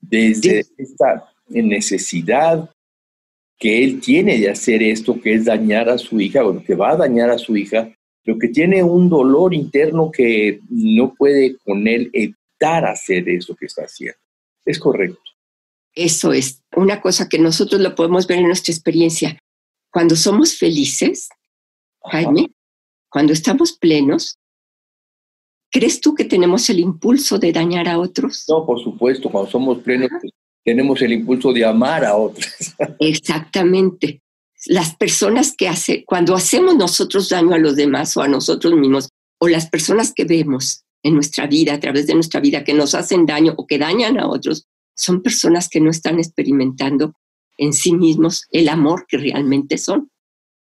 desde 0.00 0.64
esta 0.76 1.28
necesidad 1.48 2.70
que 3.58 3.82
él 3.82 4.00
tiene 4.00 4.38
de 4.38 4.50
hacer 4.50 4.80
esto, 4.80 5.20
que 5.20 5.34
es 5.34 5.46
dañar 5.46 5.88
a 5.88 5.98
su 5.98 6.20
hija, 6.20 6.46
o 6.46 6.62
que 6.62 6.76
va 6.76 6.92
a 6.92 6.96
dañar 6.96 7.30
a 7.30 7.38
su 7.38 7.56
hija, 7.56 7.92
pero 8.22 8.38
que 8.38 8.46
tiene 8.46 8.80
un 8.80 9.08
dolor 9.08 9.52
interno 9.52 10.12
que 10.12 10.60
no 10.70 11.14
puede 11.14 11.56
con 11.64 11.88
él 11.88 12.10
evitar 12.12 12.84
hacer 12.84 13.28
eso 13.28 13.56
que 13.56 13.66
está 13.66 13.82
haciendo. 13.82 14.20
Es 14.64 14.78
correcto. 14.78 15.18
Eso 15.98 16.32
es 16.32 16.62
una 16.76 17.00
cosa 17.00 17.28
que 17.28 17.40
nosotros 17.40 17.80
lo 17.80 17.96
podemos 17.96 18.28
ver 18.28 18.38
en 18.38 18.46
nuestra 18.46 18.72
experiencia. 18.72 19.36
Cuando 19.92 20.14
somos 20.14 20.56
felices, 20.56 21.28
Jaime, 22.04 22.52
cuando 23.10 23.32
estamos 23.32 23.72
plenos, 23.72 24.38
¿crees 25.72 26.00
tú 26.00 26.14
que 26.14 26.24
tenemos 26.24 26.70
el 26.70 26.78
impulso 26.78 27.40
de 27.40 27.52
dañar 27.52 27.88
a 27.88 27.98
otros? 27.98 28.44
No, 28.48 28.64
por 28.64 28.80
supuesto, 28.80 29.28
cuando 29.28 29.50
somos 29.50 29.78
plenos 29.78 30.08
tenemos 30.64 31.02
el 31.02 31.14
impulso 31.14 31.52
de 31.52 31.64
amar 31.64 32.04
a 32.04 32.14
otros. 32.16 32.46
Exactamente. 33.00 34.22
Las 34.66 34.94
personas 34.94 35.56
que 35.56 35.66
hacen, 35.66 36.04
cuando 36.06 36.36
hacemos 36.36 36.76
nosotros 36.76 37.28
daño 37.28 37.54
a 37.54 37.58
los 37.58 37.74
demás 37.74 38.16
o 38.16 38.22
a 38.22 38.28
nosotros 38.28 38.72
mismos, 38.74 39.08
o 39.40 39.48
las 39.48 39.68
personas 39.68 40.12
que 40.14 40.24
vemos 40.24 40.84
en 41.02 41.14
nuestra 41.14 41.48
vida, 41.48 41.74
a 41.74 41.80
través 41.80 42.06
de 42.06 42.14
nuestra 42.14 42.38
vida, 42.38 42.62
que 42.62 42.74
nos 42.74 42.94
hacen 42.94 43.26
daño 43.26 43.54
o 43.56 43.66
que 43.66 43.78
dañan 43.78 44.20
a 44.20 44.28
otros, 44.28 44.68
son 44.98 45.22
personas 45.22 45.68
que 45.68 45.80
no 45.80 45.90
están 45.90 46.18
experimentando 46.18 47.14
en 47.56 47.72
sí 47.72 47.92
mismos 47.92 48.46
el 48.50 48.68
amor 48.68 49.06
que 49.08 49.16
realmente 49.16 49.78
son. 49.78 50.10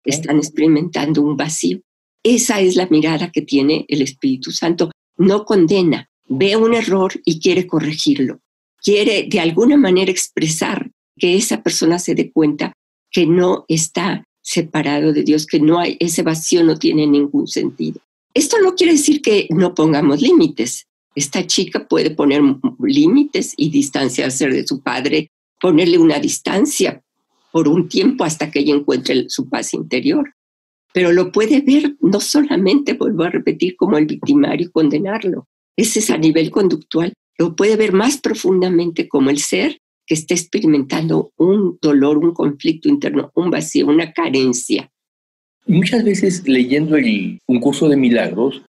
Están 0.03 0.37
experimentando 0.37 1.21
un 1.21 1.37
vacío. 1.37 1.81
Esa 2.23 2.59
es 2.59 2.75
la 2.75 2.87
mirada 2.87 3.31
que 3.31 3.43
tiene 3.43 3.85
el 3.87 4.01
Espíritu 4.01 4.51
Santo. 4.51 4.91
No 5.17 5.45
condena, 5.45 6.09
ve 6.27 6.57
un 6.57 6.73
error 6.73 7.13
y 7.23 7.39
quiere 7.39 7.67
corregirlo. 7.67 8.39
Quiere 8.81 9.27
de 9.29 9.39
alguna 9.39 9.77
manera 9.77 10.11
expresar 10.11 10.91
que 11.17 11.35
esa 11.35 11.61
persona 11.61 11.99
se 11.99 12.15
dé 12.15 12.31
cuenta 12.31 12.73
que 13.11 13.25
no 13.25 13.65
está 13.67 14.23
separado 14.41 15.13
de 15.13 15.23
Dios, 15.23 15.45
que 15.45 15.59
no 15.59 15.79
hay 15.79 15.97
ese 15.99 16.23
vacío 16.23 16.63
no 16.63 16.77
tiene 16.77 17.07
ningún 17.07 17.47
sentido. 17.47 18.01
Esto 18.33 18.57
no 18.61 18.75
quiere 18.75 18.93
decir 18.93 19.21
que 19.21 19.47
no 19.49 19.73
pongamos 19.73 20.21
límites 20.21 20.87
esta 21.15 21.47
chica 21.47 21.87
puede 21.87 22.11
poner 22.11 22.41
límites 22.79 23.53
y 23.55 23.69
distanciarse 23.69 24.47
de 24.49 24.67
su 24.67 24.81
padre, 24.81 25.31
ponerle 25.61 25.97
una 25.97 26.19
distancia 26.19 27.01
por 27.51 27.69
un 27.69 27.87
tiempo 27.87 28.25
hasta 28.25 28.51
que 28.51 28.59
ella 28.59 28.75
encuentre 28.75 29.29
su 29.29 29.49
paz 29.49 29.73
interior. 29.73 30.33
Pero 30.93 31.13
lo 31.13 31.31
puede 31.31 31.61
ver 31.61 31.95
no 32.01 32.19
solamente, 32.19 32.93
vuelvo 32.93 33.23
a 33.23 33.29
repetir, 33.29 33.75
como 33.77 33.97
el 33.97 34.05
victimario 34.05 34.67
y 34.67 34.71
condenarlo. 34.71 35.47
Ese 35.77 35.99
es 35.99 36.09
a 36.09 36.17
nivel 36.17 36.51
conductual. 36.51 37.13
Lo 37.37 37.55
puede 37.55 37.77
ver 37.77 37.93
más 37.93 38.17
profundamente 38.17 39.07
como 39.07 39.29
el 39.29 39.39
ser 39.39 39.79
que 40.05 40.13
está 40.13 40.33
experimentando 40.33 41.31
un 41.37 41.77
dolor, 41.81 42.17
un 42.17 42.33
conflicto 42.33 42.89
interno, 42.89 43.31
un 43.35 43.49
vacío, 43.49 43.87
una 43.87 44.13
carencia. 44.13 44.91
Muchas 45.65 46.03
veces 46.03 46.47
leyendo 46.47 46.95
el, 46.95 47.39
un 47.47 47.59
curso 47.59 47.89
de 47.89 47.97
milagros, 47.97 48.61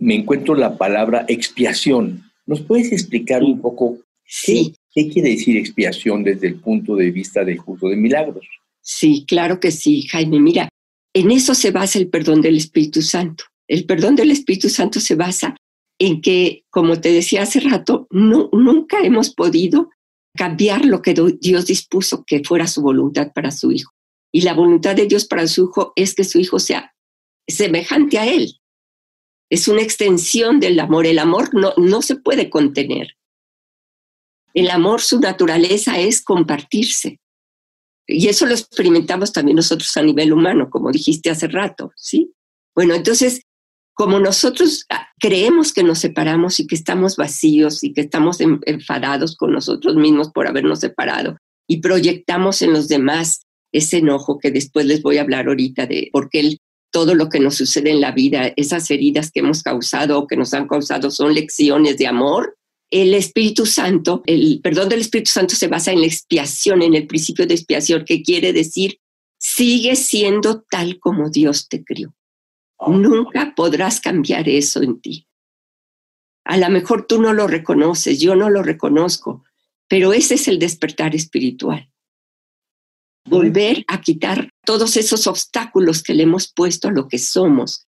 me 0.00 0.16
encuentro 0.16 0.54
la 0.54 0.76
palabra 0.76 1.24
expiación. 1.28 2.24
¿Nos 2.46 2.62
puedes 2.62 2.90
explicar 2.90 3.44
un 3.44 3.60
poco 3.60 3.98
sí. 4.24 4.74
qué, 4.92 5.08
quiere 5.08 5.30
decir 5.30 5.56
expiación 5.56 6.24
desde 6.24 6.48
el 6.48 6.56
punto 6.56 6.96
de 6.96 7.10
vista 7.10 7.44
del 7.44 7.62
curso 7.62 7.88
de 7.88 7.96
milagros? 7.96 8.44
Sí, 8.80 9.24
claro 9.28 9.60
que 9.60 9.70
sí, 9.70 10.02
Jaime. 10.02 10.40
Mira, 10.40 10.68
en 11.14 11.30
eso 11.30 11.54
se 11.54 11.70
basa 11.70 11.98
el 11.98 12.08
perdón 12.08 12.40
del 12.40 12.56
Espíritu 12.56 13.02
Santo. 13.02 13.44
El 13.68 13.84
perdón 13.84 14.16
del 14.16 14.30
Espíritu 14.30 14.68
Santo 14.68 14.98
se 14.98 15.14
basa 15.14 15.54
en 15.98 16.22
que, 16.22 16.64
como 16.70 16.98
te 17.00 17.12
decía 17.12 17.42
hace 17.42 17.60
rato, 17.60 18.08
no, 18.10 18.48
nunca 18.52 19.00
hemos 19.04 19.34
podido 19.34 19.90
cambiar 20.34 20.86
lo 20.86 21.02
que 21.02 21.14
Dios 21.40 21.66
dispuso 21.66 22.24
que 22.26 22.42
fuera 22.42 22.66
su 22.66 22.80
voluntad 22.80 23.32
para 23.34 23.50
su 23.50 23.70
hijo. 23.70 23.92
Y 24.32 24.42
la 24.42 24.54
voluntad 24.54 24.96
de 24.96 25.06
Dios 25.06 25.26
para 25.26 25.46
su 25.46 25.64
hijo 25.64 25.92
es 25.94 26.14
que 26.14 26.24
su 26.24 26.38
hijo 26.38 26.58
sea 26.58 26.94
semejante 27.46 28.18
a 28.18 28.26
él 28.26 28.59
es 29.50 29.68
una 29.68 29.82
extensión 29.82 30.60
del 30.60 30.78
amor. 30.78 31.06
El 31.06 31.18
amor 31.18 31.52
no, 31.52 31.74
no 31.76 32.02
se 32.02 32.16
puede 32.16 32.48
contener. 32.48 33.16
El 34.54 34.70
amor, 34.70 35.00
su 35.00 35.20
naturaleza 35.20 35.98
es 35.98 36.22
compartirse. 36.22 37.20
Y 38.06 38.28
eso 38.28 38.46
lo 38.46 38.52
experimentamos 38.52 39.32
también 39.32 39.56
nosotros 39.56 39.96
a 39.96 40.02
nivel 40.02 40.32
humano, 40.32 40.68
como 40.70 40.90
dijiste 40.90 41.30
hace 41.30 41.46
rato, 41.46 41.92
¿sí? 41.96 42.32
Bueno, 42.74 42.94
entonces, 42.94 43.42
como 43.94 44.18
nosotros 44.18 44.86
ah, 44.88 45.08
creemos 45.20 45.72
que 45.72 45.84
nos 45.84 45.98
separamos 45.98 46.58
y 46.58 46.66
que 46.66 46.74
estamos 46.74 47.16
vacíos 47.16 47.84
y 47.84 47.92
que 47.92 48.00
estamos 48.00 48.38
enfadados 48.40 49.36
con 49.36 49.52
nosotros 49.52 49.94
mismos 49.94 50.30
por 50.30 50.48
habernos 50.48 50.80
separado 50.80 51.36
y 51.68 51.80
proyectamos 51.80 52.62
en 52.62 52.72
los 52.72 52.88
demás 52.88 53.42
ese 53.72 53.98
enojo 53.98 54.38
que 54.38 54.50
después 54.50 54.86
les 54.86 55.02
voy 55.02 55.18
a 55.18 55.20
hablar 55.20 55.46
ahorita 55.46 55.86
de 55.86 56.08
por 56.12 56.30
qué 56.30 56.40
el 56.40 56.58
todo 56.90 57.14
lo 57.14 57.28
que 57.28 57.40
nos 57.40 57.56
sucede 57.56 57.90
en 57.90 58.00
la 58.00 58.12
vida, 58.12 58.52
esas 58.56 58.90
heridas 58.90 59.30
que 59.30 59.40
hemos 59.40 59.62
causado 59.62 60.18
o 60.18 60.26
que 60.26 60.36
nos 60.36 60.52
han 60.54 60.66
causado 60.66 61.10
son 61.10 61.34
lecciones 61.34 61.98
de 61.98 62.06
amor. 62.06 62.56
El 62.90 63.14
Espíritu 63.14 63.66
Santo, 63.66 64.22
el 64.26 64.60
perdón 64.62 64.88
del 64.88 65.00
Espíritu 65.00 65.30
Santo 65.30 65.54
se 65.54 65.68
basa 65.68 65.92
en 65.92 66.00
la 66.00 66.06
expiación, 66.06 66.82
en 66.82 66.94
el 66.94 67.06
principio 67.06 67.46
de 67.46 67.54
expiación, 67.54 68.04
que 68.04 68.22
quiere 68.22 68.52
decir, 68.52 68.98
sigue 69.38 69.94
siendo 69.96 70.62
tal 70.62 70.98
como 70.98 71.30
Dios 71.30 71.68
te 71.68 71.84
crió. 71.84 72.14
Nunca 72.86 73.54
podrás 73.54 74.00
cambiar 74.00 74.48
eso 74.48 74.82
en 74.82 75.00
ti. 75.00 75.26
A 76.44 76.56
lo 76.56 76.68
mejor 76.70 77.06
tú 77.06 77.20
no 77.20 77.32
lo 77.32 77.46
reconoces, 77.46 78.18
yo 78.18 78.34
no 78.34 78.50
lo 78.50 78.62
reconozco, 78.62 79.44
pero 79.86 80.12
ese 80.12 80.34
es 80.34 80.48
el 80.48 80.58
despertar 80.58 81.14
espiritual 81.14 81.89
volver 83.26 83.84
a 83.86 84.00
quitar 84.00 84.50
todos 84.64 84.96
esos 84.96 85.26
obstáculos 85.26 86.02
que 86.02 86.14
le 86.14 86.24
hemos 86.24 86.52
puesto 86.52 86.88
a 86.88 86.92
lo 86.92 87.08
que 87.08 87.18
somos. 87.18 87.86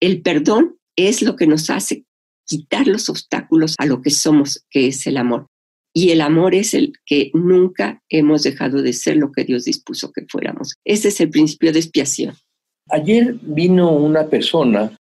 El 0.00 0.22
perdón 0.22 0.76
es 0.96 1.22
lo 1.22 1.36
que 1.36 1.46
nos 1.46 1.70
hace 1.70 2.04
quitar 2.46 2.86
los 2.88 3.08
obstáculos 3.08 3.76
a 3.78 3.86
lo 3.86 4.02
que 4.02 4.10
somos, 4.10 4.66
que 4.70 4.88
es 4.88 5.06
el 5.06 5.16
amor. 5.16 5.46
Y 5.92 6.10
el 6.10 6.20
amor 6.20 6.54
es 6.54 6.74
el 6.74 6.92
que 7.04 7.30
nunca 7.32 8.02
hemos 8.08 8.42
dejado 8.42 8.82
de 8.82 8.92
ser 8.92 9.16
lo 9.16 9.32
que 9.32 9.44
Dios 9.44 9.64
dispuso 9.64 10.12
que 10.12 10.26
fuéramos. 10.28 10.74
Ese 10.84 11.08
es 11.08 11.20
el 11.20 11.30
principio 11.30 11.72
de 11.72 11.78
expiación. 11.78 12.34
Ayer 12.88 13.36
vino 13.40 13.92
una 13.92 14.26
persona 14.26 14.96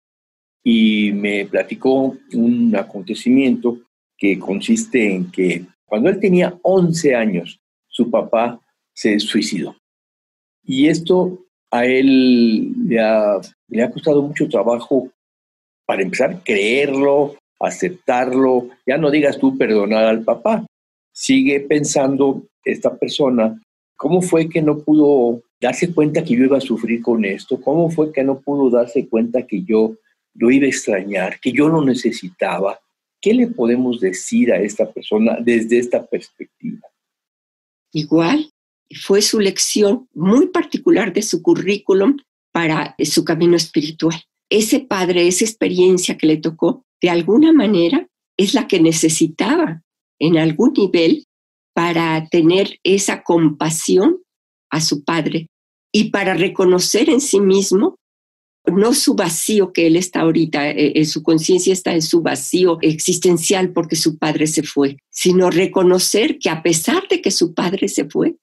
y 0.63 1.13
me 1.13 1.45
platicó 1.45 2.17
un 2.33 2.75
acontecimiento 2.77 3.79
que 4.17 4.39
consiste 4.39 5.15
en 5.15 5.31
que 5.31 5.67
cuando 5.85 6.09
él 6.09 6.19
tenía 6.19 6.59
11 6.63 7.15
años, 7.15 7.61
su 7.89 8.11
papá 8.11 8.59
se 8.95 9.19
suicidó. 9.21 9.77
Y 10.63 10.89
esto 10.89 11.45
a 11.71 11.85
él 11.85 12.73
le 12.89 13.01
ha, 13.01 13.41
le 13.69 13.83
ha 13.83 13.91
costado 13.91 14.23
mucho 14.23 14.49
trabajo, 14.49 15.11
para 15.87 16.03
empezar, 16.03 16.43
creerlo, 16.43 17.37
aceptarlo. 17.61 18.69
Ya 18.87 18.97
no 18.97 19.11
digas 19.11 19.39
tú 19.39 19.57
perdonar 19.57 20.05
al 20.05 20.23
papá. 20.23 20.67
Sigue 21.13 21.61
pensando 21.61 22.43
esta 22.65 22.97
persona, 22.97 23.61
¿cómo 23.97 24.23
fue 24.23 24.49
que 24.49 24.63
no 24.63 24.79
pudo 24.79 25.43
darse 25.61 25.93
cuenta 25.93 26.25
que 26.25 26.37
yo 26.37 26.45
iba 26.45 26.59
a 26.59 26.63
sufrir 26.63 27.03
con 27.03 27.25
esto? 27.25 27.61
¿Cómo 27.61 27.91
fue 27.91 28.13
que 28.13 28.25
no 28.25 28.41
pudo 28.41 28.71
darse 28.71 29.09
cuenta 29.09 29.47
que 29.47 29.63
yo 29.63 29.95
lo 30.35 30.51
iba 30.51 30.67
a 30.67 30.71
extrañar, 30.71 31.39
que 31.41 31.53
yo 31.53 31.69
lo 31.69 31.85
necesitaba? 31.85 32.81
¿Qué 33.21 33.33
le 33.33 33.47
podemos 33.49 34.01
decir 34.01 34.53
a 34.53 34.61
esta 34.61 34.91
persona 34.91 35.39
desde 35.41 35.79
esta 35.79 36.05
perspectiva? 36.05 36.89
Igual, 37.93 38.51
fue 38.95 39.23
su 39.23 39.41
lección 39.41 40.09
muy 40.15 40.49
particular 40.49 41.13
de 41.13 41.23
su 41.23 41.43
currículum 41.43 42.17
para 42.53 42.95
su 43.05 43.25
camino 43.25 43.57
espiritual. 43.57 44.23
Ese 44.51 44.81
padre, 44.81 45.27
esa 45.27 45.45
experiencia 45.45 46.17
que 46.17 46.27
le 46.27 46.37
tocó, 46.37 46.85
de 47.01 47.11
alguna 47.11 47.53
manera 47.53 48.07
es 48.37 48.55
la 48.55 48.67
que 48.67 48.81
necesitaba 48.81 49.83
en 50.19 50.39
algún 50.39 50.73
nivel 50.73 51.27
para 51.75 52.29
tener 52.29 52.79
esa 52.85 53.23
compasión 53.23 54.23
a 54.71 54.81
su 54.81 55.05
padre 55.05 55.49
y 55.93 56.11
para 56.11 56.35
reconocer 56.35 57.11
en 57.11 57.21
sí 57.21 57.41
mismo 57.41 57.97
no 58.67 58.95
su 58.95 59.15
vacío 59.15 59.73
que 59.73 59.87
él 59.87 59.97
está 59.97 60.21
ahorita, 60.21 60.71
eh, 60.71 60.93
eh, 60.95 61.05
su 61.05 61.23
conciencia 61.23 61.73
está 61.73 61.93
en 61.93 62.03
su 62.03 62.23
vacío 62.23 62.79
existencial 62.81 63.73
porque 63.73 63.97
su 63.97 64.17
padre 64.19 64.47
se 64.47 64.63
fue, 64.63 64.97
sino 65.11 65.51
reconocer 65.51 66.39
que 66.39 66.49
a 66.49 66.63
pesar 66.63 67.07
de 67.09 67.21
que 67.21 67.31
su 67.31 67.53
padre 67.53 67.89
se 67.89 68.07
fue, 68.09 68.37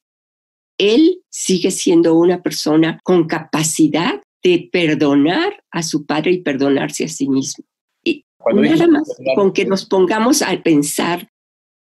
él 0.82 1.22
sigue 1.30 1.70
siendo 1.70 2.16
una 2.16 2.42
persona 2.42 3.00
con 3.04 3.28
capacidad 3.28 4.20
de 4.44 4.68
perdonar 4.72 5.64
a 5.70 5.84
su 5.84 6.08
padre 6.08 6.32
y 6.32 6.42
perdonarse 6.42 7.06
a 7.06 7.08
sí 7.08 7.30
mismo. 7.30 7.64
Y 8.04 8.26
nada 8.56 8.88
más 8.88 9.08
con 9.36 9.54
que 9.54 9.66
nos 9.66 9.86
pongamos 9.86 10.42
a 10.42 10.60
pensar 10.64 11.30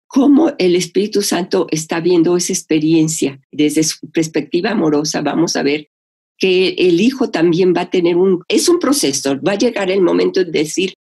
cómo 0.07 0.51
el 0.57 0.75
Espíritu 0.75 1.21
Santo 1.21 1.67
está 1.69 1.99
viendo 1.99 2.35
esa 2.35 2.53
experiencia 2.53 3.39
desde 3.51 3.83
su 3.83 4.09
perspectiva 4.09 4.71
amorosa, 4.71 5.21
vamos 5.21 5.55
a 5.55 5.61
ver 5.61 5.89
que 6.39 6.69
el 6.69 6.99
hijo 6.99 7.29
también 7.29 7.75
va 7.75 7.81
a 7.81 7.89
tener 7.91 8.15
un, 8.15 8.41
es 8.47 8.67
un 8.67 8.79
proceso, 8.79 9.39
va 9.41 9.51
a 9.51 9.57
llegar 9.57 9.91
el 9.91 10.01
momento 10.01 10.43
de 10.43 10.51
decir, 10.51 10.93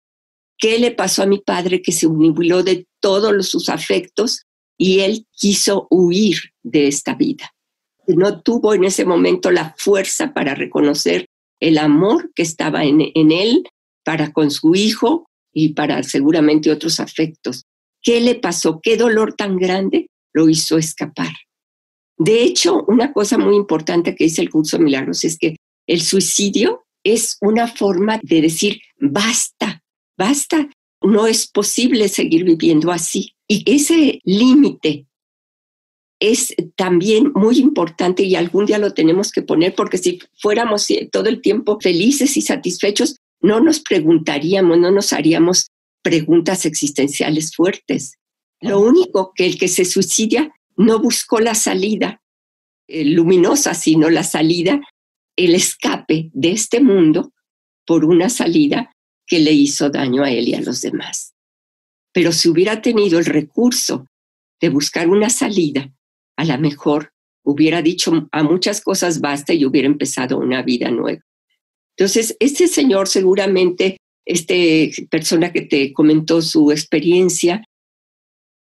¿qué 0.58 0.78
le 0.78 0.90
pasó 0.90 1.22
a 1.22 1.26
mi 1.26 1.38
padre 1.38 1.80
que 1.80 1.92
se 1.92 2.06
unibiló 2.06 2.62
de 2.62 2.86
todos 3.00 3.48
sus 3.48 3.70
afectos 3.70 4.42
y 4.76 5.00
él 5.00 5.26
quiso 5.32 5.86
huir 5.90 6.36
de 6.62 6.88
esta 6.88 7.14
vida? 7.14 7.55
No 8.08 8.40
tuvo 8.42 8.74
en 8.74 8.84
ese 8.84 9.04
momento 9.04 9.50
la 9.50 9.74
fuerza 9.76 10.32
para 10.32 10.54
reconocer 10.54 11.26
el 11.60 11.78
amor 11.78 12.32
que 12.34 12.42
estaba 12.42 12.84
en, 12.84 13.10
en 13.14 13.32
él 13.32 13.68
para 14.04 14.32
con 14.32 14.50
su 14.50 14.74
hijo 14.74 15.26
y 15.52 15.70
para 15.70 16.02
seguramente 16.02 16.70
otros 16.70 17.00
afectos. 17.00 17.64
¿Qué 18.02 18.20
le 18.20 18.36
pasó? 18.36 18.80
¿Qué 18.82 18.96
dolor 18.96 19.34
tan 19.34 19.56
grande 19.56 20.08
lo 20.32 20.48
hizo 20.48 20.78
escapar? 20.78 21.32
De 22.18 22.42
hecho, 22.42 22.84
una 22.88 23.12
cosa 23.12 23.36
muy 23.36 23.56
importante 23.56 24.14
que 24.14 24.24
dice 24.24 24.42
el 24.42 24.50
curso 24.50 24.78
de 24.78 24.84
milagros 24.84 25.24
es 25.24 25.36
que 25.38 25.56
el 25.86 26.00
suicidio 26.00 26.84
es 27.04 27.36
una 27.40 27.68
forma 27.68 28.18
de 28.22 28.42
decir, 28.42 28.80
basta, 28.98 29.82
basta, 30.16 30.68
no 31.02 31.26
es 31.26 31.46
posible 31.46 32.08
seguir 32.08 32.44
viviendo 32.44 32.90
así. 32.90 33.34
Y 33.48 33.62
ese 33.66 34.20
límite 34.24 35.06
es 36.18 36.54
también 36.76 37.32
muy 37.34 37.58
importante 37.58 38.22
y 38.22 38.36
algún 38.36 38.66
día 38.66 38.78
lo 38.78 38.94
tenemos 38.94 39.32
que 39.32 39.42
poner 39.42 39.74
porque 39.74 39.98
si 39.98 40.20
fuéramos 40.40 40.88
todo 41.12 41.28
el 41.28 41.40
tiempo 41.40 41.78
felices 41.80 42.36
y 42.36 42.42
satisfechos, 42.42 43.16
no 43.40 43.60
nos 43.60 43.80
preguntaríamos, 43.80 44.78
no 44.78 44.90
nos 44.90 45.12
haríamos 45.12 45.68
preguntas 46.02 46.64
existenciales 46.64 47.54
fuertes. 47.54 48.18
Lo 48.60 48.80
único 48.80 49.32
que 49.34 49.46
el 49.46 49.58
que 49.58 49.68
se 49.68 49.84
suicida 49.84 50.54
no 50.76 50.98
buscó 51.00 51.40
la 51.40 51.54
salida 51.54 52.22
eh, 52.88 53.04
luminosa, 53.04 53.74
sino 53.74 54.08
la 54.08 54.22
salida, 54.22 54.80
el 55.36 55.54
escape 55.54 56.30
de 56.32 56.52
este 56.52 56.80
mundo 56.80 57.32
por 57.84 58.04
una 58.04 58.28
salida 58.30 58.92
que 59.26 59.38
le 59.38 59.52
hizo 59.52 59.90
daño 59.90 60.22
a 60.22 60.30
él 60.30 60.48
y 60.48 60.54
a 60.54 60.60
los 60.60 60.80
demás. 60.80 61.34
Pero 62.12 62.32
si 62.32 62.48
hubiera 62.48 62.80
tenido 62.80 63.18
el 63.18 63.26
recurso 63.26 64.06
de 64.60 64.68
buscar 64.70 65.08
una 65.08 65.28
salida, 65.28 65.92
a 66.36 66.44
lo 66.44 66.58
mejor 66.58 67.10
hubiera 67.44 67.82
dicho 67.82 68.28
a 68.32 68.42
muchas 68.42 68.80
cosas 68.80 69.20
basta 69.20 69.52
y 69.52 69.64
hubiera 69.64 69.86
empezado 69.86 70.38
una 70.38 70.62
vida 70.62 70.90
nueva. 70.90 71.22
Entonces, 71.96 72.36
este 72.40 72.68
señor 72.68 73.08
seguramente, 73.08 73.98
este 74.26 74.92
persona 75.10 75.52
que 75.52 75.62
te 75.62 75.92
comentó 75.92 76.42
su 76.42 76.70
experiencia, 76.70 77.64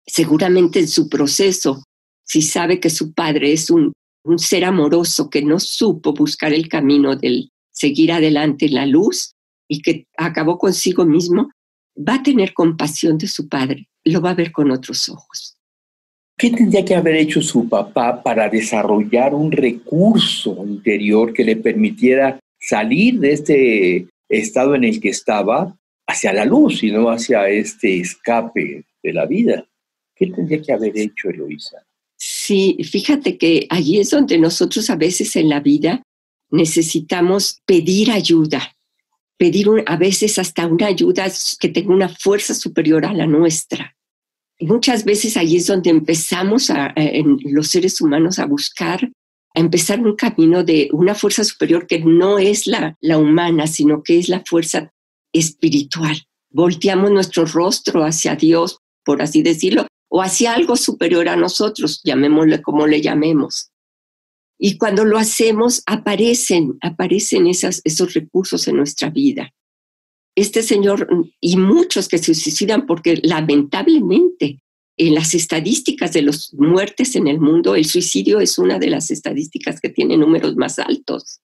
seguramente 0.07 0.81
en 0.81 0.89
su 0.89 1.09
proceso 1.09 1.83
si 2.25 2.43
sabe 2.43 2.81
que 2.81 2.91
su 2.91 3.13
padre 3.13 3.53
es 3.53 3.71
un, 3.71 3.93
un 4.25 4.39
ser 4.39 4.65
amoroso 4.65 5.29
que 5.29 5.43
no 5.43 5.61
supo 5.61 6.15
buscar 6.15 6.53
el 6.53 6.69
camino 6.69 7.17
del 7.17 7.51
seguir 7.71 8.13
adelante 8.13 8.67
en 8.67 8.75
la 8.75 8.87
luz 8.87 9.35
y 9.69 9.83
que 9.83 10.07
acabó 10.17 10.59
consigo 10.59 11.05
mismo, 11.05 11.51
va 11.97 12.15
a 12.15 12.23
tener 12.23 12.55
compasión 12.55 13.19
de 13.19 13.29
su 13.29 13.49
padre, 13.49 13.89
lo 14.05 14.21
va 14.21 14.31
a 14.31 14.35
ver 14.35 14.53
con 14.53 14.71
otros 14.71 15.09
ojos. 15.09 15.52
¿Qué 16.37 16.51
tendría 16.51 16.85
que 16.85 16.95
haber 16.95 17.17
hecho 17.17 17.41
su 17.41 17.69
papá 17.69 18.23
para 18.23 18.49
desarrollar 18.49 19.35
un 19.35 19.53
recurso 19.53 20.57
interior 20.67 21.33
que 21.33 21.45
le 21.45 21.57
permitiera 21.57 22.41
salir 22.59 23.21
de 23.21 23.33
este 23.33 24.07
estado 24.29 24.75
en 24.75 24.85
el 24.85 25.01
que 25.01 25.11
estaba 25.11 25.77
hacia 26.07 26.33
la 26.33 26.45
luz 26.45 26.83
y 26.83 26.91
no 26.91 27.11
hacia 27.11 27.49
este 27.49 28.01
escape 28.01 28.85
de 29.03 29.13
la 29.13 29.27
vida? 29.27 29.65
¿Qué 30.15 30.27
tendría 30.29 30.63
que 30.63 30.73
haber 30.73 30.97
hecho 30.97 31.31
Eloisa? 31.31 31.79
Sí, 32.17 32.79
fíjate 32.85 33.37
que 33.37 33.67
allí 33.69 33.99
es 33.99 34.11
donde 34.11 34.39
nosotros 34.39 34.89
a 34.91 34.97
veces 34.97 35.35
en 35.37 35.49
la 35.49 35.61
vida 35.61 36.03
necesitamos 36.51 37.61
pedir 37.67 38.11
ayuda, 38.11 38.77
pedir 39.37 39.67
a 39.87 39.97
veces 39.97 40.39
hasta 40.39 40.67
una 40.67 40.87
ayuda 40.87 41.27
que 41.59 41.69
tenga 41.69 41.93
una 41.93 42.09
fuerza 42.09 42.55
superior 42.55 43.05
a 43.07 43.13
la 43.13 43.27
nuestra. 43.27 43.97
Muchas 44.63 45.05
veces 45.05 45.37
allí 45.37 45.57
es 45.57 45.67
donde 45.67 45.91
empezamos 45.91 46.71
a, 46.71 46.93
en 46.97 47.39
los 47.45 47.69
seres 47.69 48.01
humanos 48.01 48.39
a 48.39 48.47
buscar, 48.47 49.11
a 49.55 49.61
empezar 49.61 50.01
un 50.01 50.17
camino 50.17 50.65
de 50.65 50.89
una 50.93 51.15
fuerza 51.15 51.45
superior 51.45 51.87
que 51.87 52.01
no 52.01 52.39
es 52.39 52.67
la, 52.67 52.97
la 53.01 53.19
humana, 53.19 53.67
sino 53.67 54.03
que 54.03 54.19
es 54.19 54.29
la 54.29 54.43
fuerza 54.47 54.91
espiritual. 55.33 56.23
Volteamos 56.51 57.11
nuestro 57.11 57.45
rostro 57.47 58.05
hacia 58.05 58.37
Dios, 58.37 58.79
por 59.05 59.23
así 59.23 59.43
decirlo, 59.43 59.87
o 60.09 60.23
hacia 60.23 60.53
algo 60.53 60.77
superior 60.77 61.29
a 61.29 61.37
nosotros, 61.37 62.03
llamémosle 62.05 62.61
como 62.61 62.87
le 62.87 63.01
llamemos. 63.01 63.71
Y 64.59 64.77
cuando 64.77 65.05
lo 65.05 65.19
hacemos, 65.19 65.83
aparecen, 65.87 66.79
aparecen 66.83 67.47
esas, 67.47 67.81
esos 67.85 68.13
recursos 68.15 68.69
en 68.69 68.77
nuestra 68.77 69.11
vida. 69.11 69.51
Este 70.35 70.63
señor 70.63 71.09
y 71.41 71.57
muchos 71.57 72.09
que 72.09 72.19
se 72.19 72.35
suicidan 72.35 72.87
porque 72.87 73.21
lamentablemente 73.23 74.63
en 74.97 75.15
las 75.15 75.35
estadísticas 75.35 76.13
de 76.13 76.23
las 76.23 76.53
muertes 76.55 77.17
en 77.17 77.27
el 77.27 77.41
mundo, 77.41 77.75
el 77.75 77.85
suicidio 77.85 78.41
es 78.41 78.59
una 78.59 78.79
de 78.79 78.89
las 78.89 79.11
estadísticas 79.11 79.81
que 79.81 79.89
tiene 79.89 80.17
números 80.17 80.57
más 80.57 80.79
altos. 80.79 81.41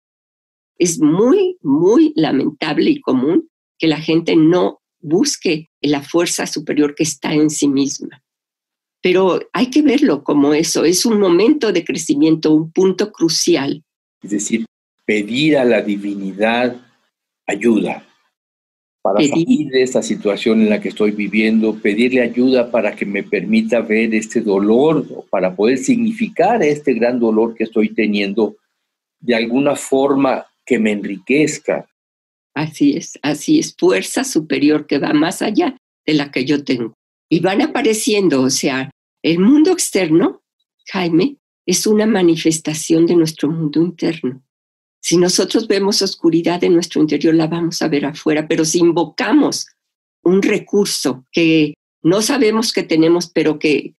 Es 0.79 1.01
muy, 1.01 1.57
muy 1.61 2.13
lamentable 2.15 2.91
y 2.91 3.01
común 3.01 3.49
que 3.79 3.89
la 3.89 4.01
gente 4.01 4.37
no 4.37 4.81
busque 5.01 5.71
la 5.81 6.03
fuerza 6.03 6.47
superior 6.47 6.95
que 6.95 7.05
está 7.05 7.33
en 7.33 7.51
sí 7.51 7.69
misma 7.69 8.23
pero 9.01 9.41
hay 9.53 9.71
que 9.71 9.83
verlo 9.83 10.25
como 10.25 10.55
eso, 10.55 10.85
es 10.85 11.07
un 11.07 11.21
momento 11.21 11.73
de 11.73 11.85
crecimiento, 11.85 12.53
un 12.53 12.73
punto 12.73 13.13
crucial. 13.13 13.85
Es 14.23 14.31
decir, 14.31 14.67
pedir 15.05 15.57
a 15.57 15.65
la 15.65 15.83
divinidad 15.83 16.77
ayuda 17.47 18.05
para 19.03 19.21
salir 19.25 19.69
de 19.69 19.83
esta 19.83 20.03
situación 20.03 20.61
en 20.61 20.71
la 20.71 20.81
que 20.81 20.89
estoy 20.89 21.13
viviendo, 21.13 21.75
pedirle 21.75 22.21
ayuda 22.21 22.71
para 22.71 22.95
que 22.95 23.07
me 23.07 23.23
permita 23.23 23.81
ver 23.81 24.15
este 24.15 24.41
dolor, 24.41 25.07
para 25.31 25.55
poder 25.55 25.79
significar 25.79 26.63
este 26.63 26.95
gran 26.95 27.19
dolor 27.19 27.55
que 27.55 27.65
estoy 27.65 27.95
teniendo 27.95 28.57
de 29.21 29.35
alguna 29.35 29.77
forma 29.77 30.47
que 30.65 30.79
me 30.79 30.93
enriquezca. 30.93 31.89
Así 32.55 32.97
es, 32.97 33.19
así 33.23 33.59
es, 33.59 33.75
fuerza 33.77 34.25
superior 34.25 34.87
que 34.87 34.99
va 34.99 35.13
más 35.13 35.43
allá 35.43 35.77
de 36.05 36.15
la 36.15 36.31
que 36.31 36.45
yo 36.45 36.65
tengo. 36.65 36.95
Y 37.31 37.41
van 37.41 37.63
apareciendo, 37.63 38.43
o 38.43 38.51
sea, 38.51 38.91
el 39.23 39.39
mundo 39.39 39.73
externo, 39.73 40.43
Jaime, 40.87 41.37
es 41.67 41.87
una 41.87 42.07
manifestación 42.07 43.07
de 43.07 43.15
nuestro 43.15 43.51
mundo 43.51 43.81
interno. 43.83 44.43
Si 45.09 45.17
nosotros 45.17 45.67
vemos 45.67 46.03
oscuridad 46.03 46.63
en 46.65 46.75
nuestro 46.75 47.01
interior, 47.01 47.35
la 47.35 47.47
vamos 47.47 47.81
a 47.81 47.89
ver 47.89 48.05
afuera, 48.05 48.47
pero 48.47 48.67
si 48.67 48.81
invocamos 48.81 49.67
un 50.23 50.43
recurso 50.43 51.25
que 51.33 51.73
no 52.03 52.21
sabemos 52.21 52.75
que 52.75 52.83
tenemos, 52.83 53.31
pero 53.31 53.59
que 53.59 53.95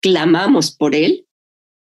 clamamos 0.00 0.70
por 0.74 0.94
él, 0.94 1.26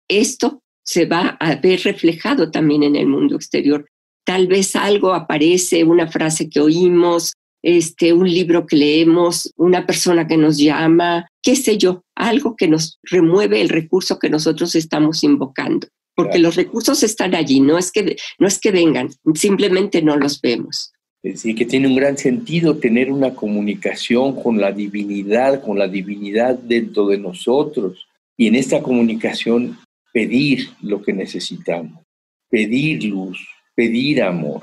esto 0.08 0.64
se 0.84 1.06
va 1.06 1.36
a 1.38 1.54
ver 1.54 1.82
reflejado 1.84 2.50
también 2.50 2.82
en 2.82 2.96
el 2.96 3.06
mundo 3.06 3.36
exterior. 3.36 3.86
Tal 4.26 4.48
vez 4.48 4.74
algo 4.74 5.14
aparece, 5.14 5.84
una 5.84 6.08
frase 6.08 6.50
que 6.50 6.58
oímos, 6.58 7.34
este, 7.62 8.12
un 8.12 8.28
libro 8.28 8.66
que 8.66 8.74
leemos, 8.74 9.52
una 9.58 9.86
persona 9.86 10.26
que 10.26 10.36
nos 10.36 10.58
llama, 10.58 11.28
qué 11.40 11.54
sé 11.54 11.78
yo, 11.78 12.02
algo 12.16 12.56
que 12.56 12.66
nos 12.66 12.98
remueve 13.04 13.60
el 13.60 13.68
recurso 13.68 14.18
que 14.18 14.28
nosotros 14.28 14.74
estamos 14.74 15.22
invocando. 15.22 15.86
Porque 16.22 16.38
los 16.38 16.56
recursos 16.56 17.02
están 17.02 17.34
allí, 17.34 17.60
no 17.60 17.78
es, 17.78 17.90
que, 17.90 18.16
no 18.38 18.46
es 18.46 18.58
que 18.58 18.70
vengan, 18.70 19.10
simplemente 19.34 20.02
no 20.02 20.16
los 20.16 20.40
vemos. 20.40 20.92
Es 21.22 21.34
decir, 21.34 21.54
que 21.54 21.66
tiene 21.66 21.86
un 21.86 21.96
gran 21.96 22.16
sentido 22.16 22.76
tener 22.76 23.12
una 23.12 23.34
comunicación 23.34 24.42
con 24.42 24.58
la 24.60 24.72
divinidad, 24.72 25.62
con 25.62 25.78
la 25.78 25.86
divinidad 25.86 26.58
dentro 26.58 27.06
de 27.08 27.18
nosotros. 27.18 28.06
Y 28.38 28.46
en 28.46 28.54
esta 28.54 28.82
comunicación 28.82 29.78
pedir 30.12 30.70
lo 30.80 31.02
que 31.02 31.12
necesitamos, 31.12 32.02
pedir 32.48 33.04
luz, 33.04 33.38
pedir 33.74 34.22
amor. 34.22 34.62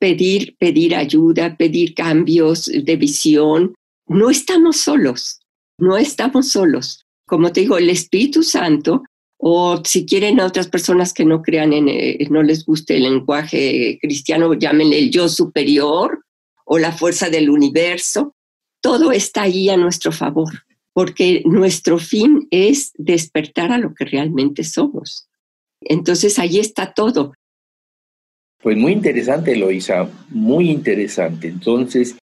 Pedir, 0.00 0.56
pedir 0.58 0.94
ayuda, 0.96 1.56
pedir 1.56 1.94
cambios 1.94 2.66
de 2.66 2.96
visión. 2.96 3.74
No 4.08 4.30
estamos 4.30 4.78
solos, 4.78 5.40
no 5.78 5.96
estamos 5.96 6.48
solos. 6.48 7.04
Como 7.26 7.52
te 7.52 7.60
digo, 7.60 7.78
el 7.78 7.88
Espíritu 7.88 8.42
Santo, 8.42 9.04
o 9.46 9.82
si 9.84 10.06
quieren 10.06 10.40
a 10.40 10.46
otras 10.46 10.68
personas 10.68 11.12
que 11.12 11.26
no 11.26 11.42
crean 11.42 11.74
en, 11.74 11.86
eh, 11.88 12.26
no 12.30 12.42
les 12.42 12.64
guste 12.64 12.96
el 12.96 13.02
lenguaje 13.02 13.98
cristiano, 14.00 14.54
llámenle 14.54 14.98
el 14.98 15.10
yo 15.10 15.28
superior 15.28 16.24
o 16.64 16.78
la 16.78 16.92
fuerza 16.92 17.28
del 17.28 17.50
universo, 17.50 18.34
todo 18.80 19.12
está 19.12 19.42
ahí 19.42 19.68
a 19.68 19.76
nuestro 19.76 20.12
favor 20.12 20.50
porque 20.94 21.42
nuestro 21.44 21.98
fin 21.98 22.46
es 22.50 22.92
despertar 22.96 23.72
a 23.72 23.78
lo 23.78 23.92
que 23.94 24.06
realmente 24.06 24.64
somos. 24.64 25.28
Entonces 25.82 26.38
ahí 26.38 26.58
está 26.58 26.94
todo. 26.94 27.34
Pues 28.62 28.78
muy 28.78 28.92
interesante, 28.92 29.52
Eloisa, 29.52 30.08
muy 30.30 30.70
interesante. 30.70 31.48
Entonces, 31.48 32.16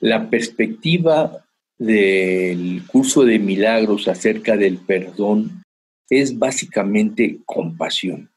la 0.00 0.28
perspectiva 0.28 1.46
del 1.78 2.82
curso 2.88 3.24
de 3.24 3.38
milagros 3.38 4.08
acerca 4.08 4.56
del 4.56 4.78
perdón 4.78 5.62
es 6.10 6.38
básicamente 6.38 7.40
compasión. 7.44 8.30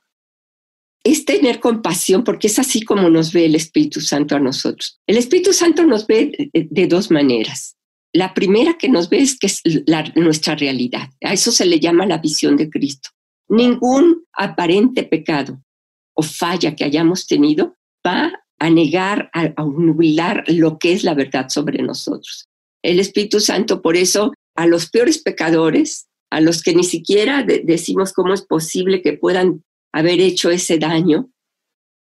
Es 1.04 1.26
tener 1.26 1.60
compasión 1.60 2.24
porque 2.24 2.48
es 2.48 2.60
así 2.60 2.82
como 2.82 3.10
nos 3.10 3.34
ve 3.34 3.46
el 3.46 3.56
Espíritu 3.56 4.02
Santo 4.02 4.36
a 4.36 4.40
nosotros. 4.40 5.00
El 5.08 5.18
Espíritu 5.18 5.52
Santo 5.54 5.86
nos 5.86 6.06
ve 6.06 6.52
de 6.54 6.88
dos 6.88 7.10
maneras. 7.10 7.76
La 8.14 8.34
primera 8.34 8.78
que 8.78 8.90
nos 8.90 9.10
ve 9.10 9.20
es 9.20 9.40
que 9.40 9.48
es 9.48 9.62
nuestra 10.16 10.56
realidad. 10.56 11.10
A 11.24 11.34
eso 11.34 11.52
se 11.52 11.66
le 11.66 11.80
llama 11.80 12.06
la 12.06 12.18
visión 12.18 12.56
de 12.58 12.70
Cristo. 12.70 13.10
Ningún 13.50 14.26
aparente 14.34 15.04
pecado 15.04 15.64
o 16.14 16.22
falla 16.22 16.76
que 16.76 16.84
hayamos 16.84 17.26
tenido 17.26 17.78
va 18.06 18.32
a 18.60 18.70
negar, 18.70 19.32
a, 19.34 19.54
a 19.56 19.66
lo 20.48 20.78
que 20.78 20.94
es 20.94 21.04
la 21.04 21.16
verdad 21.16 21.50
sobre 21.50 21.82
nosotros. 21.82 22.48
El 22.84 23.00
Espíritu 23.00 23.40
Santo, 23.40 23.82
por 23.82 23.96
eso, 23.96 24.34
a 24.56 24.68
los 24.68 24.90
peores 24.90 25.20
pecadores, 25.20 26.08
a 26.32 26.40
los 26.40 26.64
que 26.64 26.74
ni 26.74 26.84
siquiera 26.84 27.44
decimos 27.44 28.14
cómo 28.14 28.34
es 28.34 28.42
posible 28.42 29.02
que 29.02 29.14
puedan 29.14 29.64
haber 29.92 30.22
hecho 30.22 30.50
ese 30.50 30.80
daño 30.80 31.30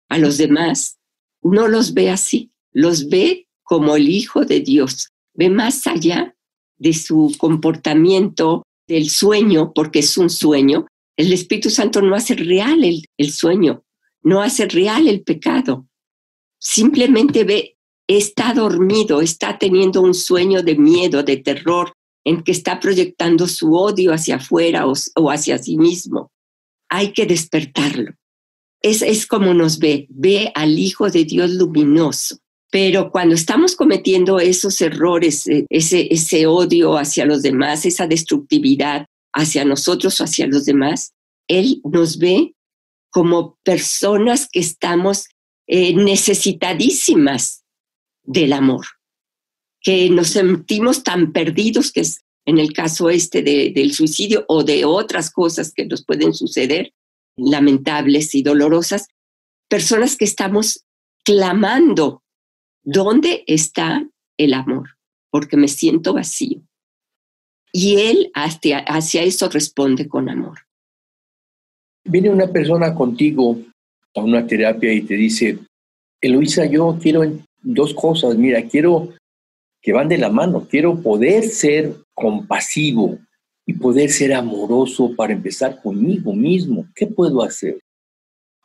a 0.09 0.17
los 0.17 0.37
demás, 0.37 0.97
no 1.41 1.67
los 1.67 1.93
ve 1.93 2.09
así, 2.09 2.51
los 2.71 3.09
ve 3.09 3.47
como 3.63 3.95
el 3.97 4.07
Hijo 4.09 4.45
de 4.45 4.61
Dios, 4.61 5.09
ve 5.33 5.49
más 5.49 5.87
allá 5.87 6.35
de 6.77 6.93
su 6.93 7.35
comportamiento, 7.37 8.63
del 8.87 9.09
sueño, 9.09 9.73
porque 9.73 9.99
es 9.99 10.17
un 10.17 10.29
sueño. 10.29 10.87
El 11.17 11.31
Espíritu 11.31 11.69
Santo 11.69 12.01
no 12.01 12.15
hace 12.15 12.35
real 12.35 12.83
el, 12.83 13.05
el 13.17 13.31
sueño, 13.31 13.83
no 14.21 14.41
hace 14.41 14.67
real 14.67 15.07
el 15.07 15.23
pecado. 15.23 15.87
Simplemente 16.59 17.43
ve, 17.43 17.77
está 18.07 18.53
dormido, 18.53 19.21
está 19.21 19.57
teniendo 19.57 20.01
un 20.01 20.13
sueño 20.13 20.63
de 20.63 20.75
miedo, 20.75 21.23
de 21.23 21.37
terror, 21.37 21.93
en 22.25 22.43
que 22.43 22.51
está 22.51 22.79
proyectando 22.79 23.47
su 23.47 23.73
odio 23.73 24.13
hacia 24.13 24.35
afuera 24.35 24.85
o, 24.87 25.29
hacia 25.29 25.57
sí 25.57 25.77
mismo. 25.77 26.31
Hay 26.89 27.11
que 27.13 27.25
despertarlo. 27.25 28.13
Es, 28.81 29.01
es 29.01 29.25
como 29.25 29.53
nos 29.53 29.79
ve, 29.79 30.07
ve 30.09 30.51
al 30.55 30.77
Hijo 30.77 31.09
de 31.09 31.25
Dios 31.25 31.51
luminoso, 31.51 32.37
pero 32.71 33.11
cuando 33.11 33.35
estamos 33.35 33.75
cometiendo 33.75 34.39
esos 34.39 34.81
errores, 34.81 35.47
eh, 35.47 35.65
ese, 35.69 36.07
ese 36.11 36.47
odio 36.47 36.97
hacia 36.97 37.25
los 37.25 37.41
demás, 37.41 37.85
esa 37.85 38.07
destructividad 38.07 39.05
hacia 39.33 39.63
nosotros 39.65 40.19
o 40.19 40.23
hacia 40.23 40.47
los 40.47 40.65
demás, 40.65 41.13
Él 41.47 41.81
nos 41.83 42.17
ve 42.17 42.55
como 43.09 43.57
personas 43.63 44.49
que 44.51 44.59
estamos 44.59 45.27
eh, 45.67 45.95
necesitadísimas 45.95 47.63
del 48.23 48.53
amor, 48.53 48.85
que 49.83 50.09
nos 50.09 50.29
sentimos 50.29 51.03
tan 51.03 51.31
perdidos 51.31 51.91
que 51.91 52.01
es 52.01 52.21
en 52.45 52.57
el 52.57 52.73
caso 52.73 53.09
este 53.09 53.41
del 53.41 53.93
suicidio 53.93 54.43
o 54.47 54.63
de 54.63 54.83
otras 54.83 55.31
cosas 55.31 55.71
que 55.73 55.85
nos 55.85 56.03
pueden 56.03 56.33
suceder, 56.33 56.91
lamentables 57.37 58.35
y 58.35 58.43
dolorosas, 58.43 59.07
personas 59.69 60.17
que 60.17 60.25
estamos 60.25 60.83
clamando 61.23 62.23
¿Dónde 62.83 63.45
está 63.47 64.05
el 64.37 64.53
amor? 64.53 64.89
Porque 65.31 65.55
me 65.55 65.69
siento 65.69 66.13
vacío. 66.13 66.61
Y 67.71 67.95
él 67.95 68.29
hacia, 68.35 68.79
hacia 68.79 69.23
eso 69.23 69.49
responde 69.49 70.07
con 70.07 70.29
amor. 70.29 70.59
Viene 72.03 72.29
una 72.29 72.47
persona 72.47 72.93
contigo 72.93 73.57
a 74.15 74.19
una 74.19 74.45
terapia 74.45 74.91
y 74.93 75.01
te 75.03 75.15
dice, 75.15 75.59
Eloisa, 76.21 76.65
yo 76.65 76.97
quiero 77.01 77.21
dos 77.61 77.93
cosas, 77.93 78.35
mira, 78.35 78.61
quiero 78.67 79.13
que 79.83 79.91
van 79.91 80.07
de 80.07 80.17
la 80.17 80.29
mano, 80.29 80.65
quiero 80.67 80.95
poder 81.01 81.43
ser 81.43 81.93
compasivo 82.13 83.19
y 83.65 83.73
poder 83.73 84.09
ser 84.09 84.33
amoroso 84.33 85.13
para 85.13 85.33
empezar 85.33 85.81
conmigo 85.81 86.33
mismo. 86.33 86.87
¿Qué 86.95 87.05
puedo 87.05 87.43
hacer? 87.43 87.79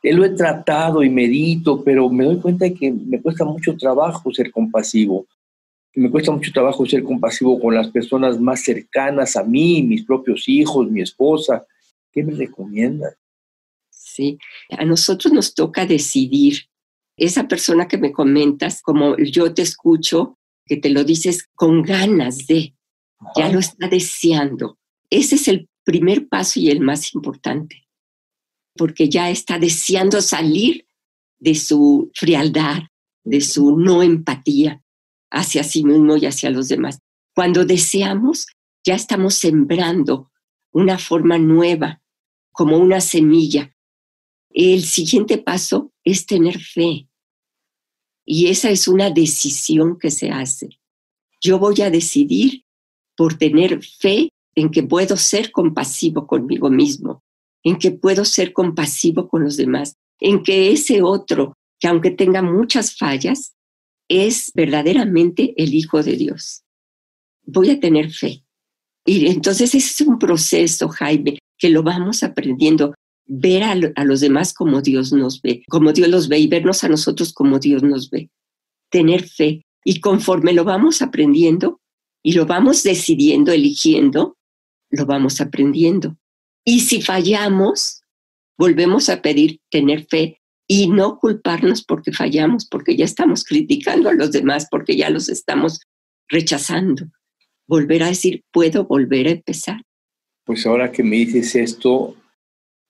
lo 0.01 0.23
he 0.23 0.29
tratado 0.29 1.03
y 1.03 1.09
medito, 1.09 1.83
pero 1.83 2.09
me 2.09 2.23
doy 2.23 2.39
cuenta 2.39 2.63
de 2.63 2.73
que 2.73 2.89
me 2.89 3.21
cuesta 3.21 3.43
mucho 3.43 3.75
trabajo 3.75 4.33
ser 4.33 4.49
compasivo. 4.49 5.27
Me 5.93 6.09
cuesta 6.09 6.31
mucho 6.31 6.53
trabajo 6.53 6.85
ser 6.85 7.03
compasivo 7.03 7.59
con 7.59 7.75
las 7.75 7.89
personas 7.89 8.39
más 8.39 8.63
cercanas 8.63 9.35
a 9.35 9.43
mí, 9.43 9.83
mis 9.83 10.05
propios 10.05 10.47
hijos, 10.47 10.89
mi 10.89 11.01
esposa. 11.01 11.65
¿Qué 12.13 12.23
me 12.23 12.33
recomiendas? 12.33 13.17
Sí, 13.89 14.37
a 14.69 14.85
nosotros 14.85 15.33
nos 15.33 15.53
toca 15.53 15.85
decidir. 15.85 16.59
Esa 17.17 17.49
persona 17.49 17.89
que 17.89 17.97
me 17.97 18.13
comentas, 18.13 18.81
como 18.81 19.17
yo 19.17 19.53
te 19.53 19.63
escucho, 19.63 20.38
que 20.69 20.77
te 20.77 20.89
lo 20.89 21.03
dices 21.03 21.49
con 21.55 21.81
ganas 21.81 22.47
de, 22.47 22.75
ya 23.35 23.51
lo 23.51 23.59
está 23.59 23.89
deseando. 23.89 24.77
Ese 25.09 25.35
es 25.35 25.49
el 25.49 25.67
primer 25.83 26.29
paso 26.29 26.61
y 26.61 26.69
el 26.69 26.79
más 26.79 27.13
importante 27.13 27.89
porque 28.79 29.09
ya 29.09 29.29
está 29.29 29.59
deseando 29.59 30.21
salir 30.21 30.87
de 31.37 31.53
su 31.53 32.11
frialdad, 32.15 32.83
de 33.25 33.41
su 33.41 33.77
no 33.77 34.01
empatía 34.01 34.81
hacia 35.29 35.65
sí 35.65 35.83
mismo 35.83 36.15
y 36.15 36.25
hacia 36.25 36.49
los 36.49 36.69
demás. 36.69 36.99
Cuando 37.35 37.65
deseamos, 37.65 38.47
ya 38.85 38.95
estamos 38.95 39.35
sembrando 39.35 40.31
una 40.71 40.97
forma 40.97 41.37
nueva, 41.37 42.01
como 42.53 42.77
una 42.77 43.01
semilla. 43.01 43.75
El 44.49 44.85
siguiente 44.85 45.37
paso 45.37 45.91
es 46.05 46.25
tener 46.25 46.57
fe. 46.57 47.08
Y 48.31 48.45
esa 48.49 48.69
es 48.69 48.87
una 48.87 49.09
decisión 49.09 49.97
que 49.97 50.11
se 50.11 50.29
hace. 50.29 50.69
Yo 51.41 51.57
voy 51.57 51.81
a 51.81 51.89
decidir 51.89 52.63
por 53.17 53.33
tener 53.33 53.83
fe 53.83 54.29
en 54.53 54.69
que 54.69 54.83
puedo 54.83 55.17
ser 55.17 55.51
compasivo 55.51 56.27
conmigo 56.27 56.69
mismo, 56.69 57.23
en 57.63 57.79
que 57.79 57.89
puedo 57.89 58.23
ser 58.25 58.53
compasivo 58.53 59.27
con 59.27 59.43
los 59.43 59.57
demás, 59.57 59.95
en 60.19 60.43
que 60.43 60.71
ese 60.71 61.01
otro, 61.01 61.55
que 61.79 61.87
aunque 61.87 62.11
tenga 62.11 62.43
muchas 62.43 62.95
fallas, 62.95 63.55
es 64.07 64.51
verdaderamente 64.53 65.55
el 65.57 65.73
Hijo 65.73 66.03
de 66.03 66.15
Dios. 66.15 66.61
Voy 67.47 67.71
a 67.71 67.79
tener 67.79 68.11
fe. 68.11 68.43
Y 69.07 69.25
entonces 69.25 69.73
ese 69.73 70.03
es 70.03 70.07
un 70.07 70.19
proceso, 70.19 70.87
Jaime, 70.89 71.39
que 71.57 71.69
lo 71.69 71.81
vamos 71.81 72.21
aprendiendo, 72.21 72.93
ver 73.29 73.63
a, 73.63 74.03
los 74.03 74.19
demás 74.21 74.53
como 74.53 74.81
Dios 74.81 75.13
nos 75.13 75.41
ve, 75.41 75.63
como 75.69 75.93
Dios 75.93 76.09
los 76.09 76.27
ve 76.27 76.39
y 76.39 76.47
vernos 76.47 76.83
a 76.83 76.89
nosotros 76.89 77.31
como 77.31 77.59
Dios 77.59 77.83
nos 77.83 78.09
ve. 78.09 78.29
Tener 78.89 79.23
fe. 79.29 79.65
Y 79.85 80.01
conforme 80.01 80.51
lo 80.51 80.63
vamos 80.63 81.01
aprendiendo 81.01 81.79
y 82.23 82.33
lo 82.33 82.47
vamos 82.47 82.83
decidiendo, 82.83 83.51
eligiendo, 83.51 84.35
lo 84.89 85.05
vamos 85.05 85.39
aprendiendo. 85.41 86.17
Y 86.65 86.81
si 86.81 87.01
fallamos, 87.01 88.01
volvemos 88.57 89.09
a 89.09 89.21
pedir 89.21 89.59
tener 89.69 90.07
fe 90.07 90.41
y 90.67 90.87
no 90.87 91.19
culparnos 91.19 91.83
porque 91.83 92.11
fallamos, 92.11 92.65
porque 92.65 92.97
ya 92.97 93.05
estamos 93.05 93.43
criticando 93.43 94.09
a 94.09 94.13
los 94.13 94.31
demás, 94.31 94.67
porque 94.69 94.97
ya 94.97 95.09
los 95.09 95.29
estamos 95.29 95.79
rechazando. 96.27 97.05
volver 97.67 98.01
a 98.01 98.07
decir, 98.07 98.43
puedo 98.51 98.85
volver 98.85 99.27
a 99.27 99.31
empezar. 99.31 99.83
Pues 100.43 100.65
ahora 100.65 100.91
que 100.91 101.03
me 101.03 101.17
dices 101.17 101.55
esto, 101.55 102.15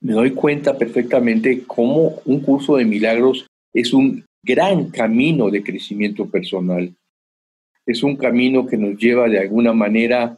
me 0.01 0.13
doy 0.13 0.31
cuenta 0.31 0.77
perfectamente 0.77 1.63
cómo 1.67 2.21
un 2.25 2.39
curso 2.41 2.77
de 2.77 2.85
milagros 2.85 3.45
es 3.73 3.93
un 3.93 4.23
gran 4.43 4.89
camino 4.89 5.49
de 5.49 5.63
crecimiento 5.63 6.29
personal. 6.29 6.93
Es 7.85 8.03
un 8.03 8.15
camino 8.15 8.65
que 8.65 8.77
nos 8.77 8.97
lleva 8.97 9.27
de 9.27 9.39
alguna 9.39 9.73
manera 9.73 10.37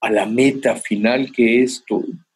a 0.00 0.10
la 0.10 0.26
meta 0.26 0.76
final 0.76 1.32
que 1.32 1.62
es 1.62 1.84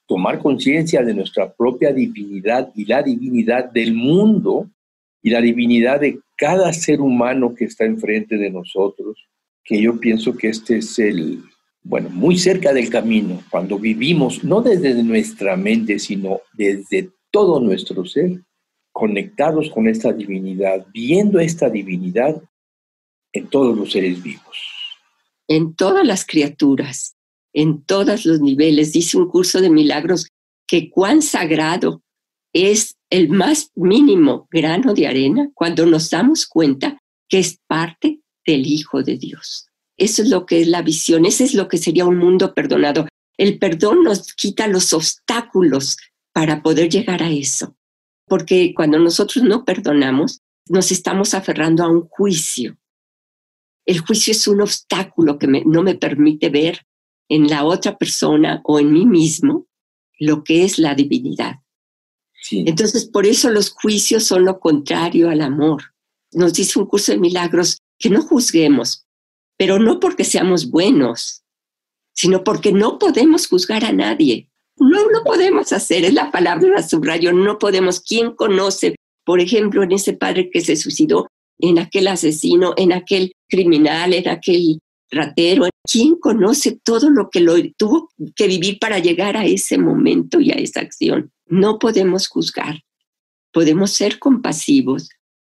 tomar 0.06 0.38
conciencia 0.38 1.02
de 1.02 1.14
nuestra 1.14 1.52
propia 1.52 1.92
divinidad 1.92 2.70
y 2.74 2.84
la 2.84 3.02
divinidad 3.02 3.70
del 3.70 3.94
mundo 3.94 4.68
y 5.22 5.30
la 5.30 5.40
divinidad 5.40 6.00
de 6.00 6.20
cada 6.36 6.72
ser 6.72 7.00
humano 7.00 7.54
que 7.54 7.64
está 7.64 7.84
enfrente 7.84 8.36
de 8.36 8.50
nosotros, 8.50 9.26
que 9.64 9.80
yo 9.82 9.98
pienso 9.98 10.36
que 10.36 10.48
este 10.48 10.78
es 10.78 10.98
el, 10.98 11.42
bueno, 11.88 12.10
muy 12.10 12.36
cerca 12.36 12.74
del 12.74 12.90
camino, 12.90 13.42
cuando 13.50 13.78
vivimos 13.78 14.44
no 14.44 14.60
desde 14.60 15.02
nuestra 15.02 15.56
mente, 15.56 15.98
sino 15.98 16.42
desde 16.52 17.10
todo 17.30 17.60
nuestro 17.60 18.04
ser, 18.04 18.42
conectados 18.92 19.70
con 19.70 19.88
esta 19.88 20.12
divinidad, 20.12 20.86
viendo 20.92 21.40
esta 21.40 21.70
divinidad 21.70 22.42
en 23.32 23.48
todos 23.48 23.74
los 23.74 23.90
seres 23.90 24.22
vivos. 24.22 24.58
En 25.48 25.74
todas 25.74 26.06
las 26.06 26.26
criaturas, 26.26 27.16
en 27.54 27.82
todos 27.82 28.26
los 28.26 28.38
niveles. 28.42 28.92
Dice 28.92 29.16
un 29.16 29.26
curso 29.26 29.62
de 29.62 29.70
milagros 29.70 30.28
que 30.66 30.90
cuán 30.90 31.22
sagrado 31.22 32.02
es 32.52 32.98
el 33.08 33.30
más 33.30 33.70
mínimo 33.74 34.46
grano 34.50 34.92
de 34.92 35.06
arena 35.06 35.50
cuando 35.54 35.86
nos 35.86 36.10
damos 36.10 36.46
cuenta 36.46 37.00
que 37.30 37.38
es 37.38 37.58
parte 37.66 38.20
del 38.44 38.66
Hijo 38.66 39.02
de 39.02 39.16
Dios. 39.16 39.67
Eso 39.98 40.22
es 40.22 40.30
lo 40.30 40.46
que 40.46 40.62
es 40.62 40.68
la 40.68 40.82
visión, 40.82 41.26
ese 41.26 41.44
es 41.44 41.54
lo 41.54 41.68
que 41.68 41.76
sería 41.76 42.06
un 42.06 42.16
mundo 42.16 42.54
perdonado. 42.54 43.08
El 43.36 43.58
perdón 43.58 44.04
nos 44.04 44.32
quita 44.34 44.68
los 44.68 44.92
obstáculos 44.92 45.98
para 46.32 46.62
poder 46.62 46.88
llegar 46.88 47.22
a 47.22 47.30
eso, 47.30 47.76
porque 48.26 48.72
cuando 48.74 48.98
nosotros 48.98 49.44
no 49.44 49.64
perdonamos, 49.64 50.40
nos 50.68 50.92
estamos 50.92 51.34
aferrando 51.34 51.82
a 51.82 51.88
un 51.88 52.08
juicio. 52.08 52.78
El 53.84 54.00
juicio 54.00 54.30
es 54.32 54.46
un 54.46 54.60
obstáculo 54.60 55.38
que 55.38 55.46
no 55.46 55.82
me 55.82 55.94
permite 55.94 56.48
ver 56.48 56.86
en 57.28 57.48
la 57.48 57.64
otra 57.64 57.98
persona 57.98 58.60
o 58.64 58.78
en 58.78 58.92
mí 58.92 59.04
mismo 59.04 59.66
lo 60.18 60.44
que 60.44 60.64
es 60.64 60.78
la 60.78 60.94
divinidad. 60.94 61.56
Entonces, 62.50 63.06
por 63.06 63.26
eso 63.26 63.50
los 63.50 63.70
juicios 63.70 64.24
son 64.24 64.44
lo 64.44 64.60
contrario 64.60 65.28
al 65.28 65.40
amor. 65.40 65.94
Nos 66.32 66.54
dice 66.54 66.78
un 66.78 66.86
curso 66.86 67.12
de 67.12 67.18
milagros 67.18 67.82
que 67.98 68.10
no 68.10 68.22
juzguemos, 68.22 69.07
pero 69.58 69.78
no 69.78 70.00
porque 70.00 70.24
seamos 70.24 70.70
buenos, 70.70 71.42
sino 72.14 72.42
porque 72.44 72.72
no 72.72 72.98
podemos 72.98 73.46
juzgar 73.46 73.84
a 73.84 73.92
nadie. 73.92 74.48
No 74.78 75.08
lo 75.10 75.24
podemos 75.24 75.72
hacer, 75.72 76.04
es 76.04 76.14
la 76.14 76.30
palabra 76.30 76.68
la 76.68 76.82
subrayo, 76.82 77.32
no 77.32 77.58
podemos. 77.58 78.00
¿Quién 78.00 78.34
conoce, 78.34 78.94
por 79.24 79.40
ejemplo, 79.40 79.82
en 79.82 79.92
ese 79.92 80.12
padre 80.14 80.50
que 80.50 80.60
se 80.60 80.76
suicidó, 80.76 81.28
en 81.58 81.80
aquel 81.80 82.06
asesino, 82.06 82.74
en 82.76 82.92
aquel 82.92 83.32
criminal, 83.48 84.14
en 84.14 84.28
aquel 84.28 84.78
ratero? 85.10 85.66
¿Quién 85.84 86.14
conoce 86.16 86.78
todo 86.84 87.10
lo 87.10 87.28
que 87.28 87.44
tuvo 87.76 88.10
que 88.36 88.46
vivir 88.46 88.78
para 88.78 89.00
llegar 89.00 89.36
a 89.36 89.44
ese 89.44 89.76
momento 89.76 90.40
y 90.40 90.52
a 90.52 90.54
esa 90.54 90.80
acción? 90.80 91.32
No 91.46 91.80
podemos 91.80 92.28
juzgar, 92.28 92.82
podemos 93.52 93.90
ser 93.90 94.20
compasivos 94.20 95.08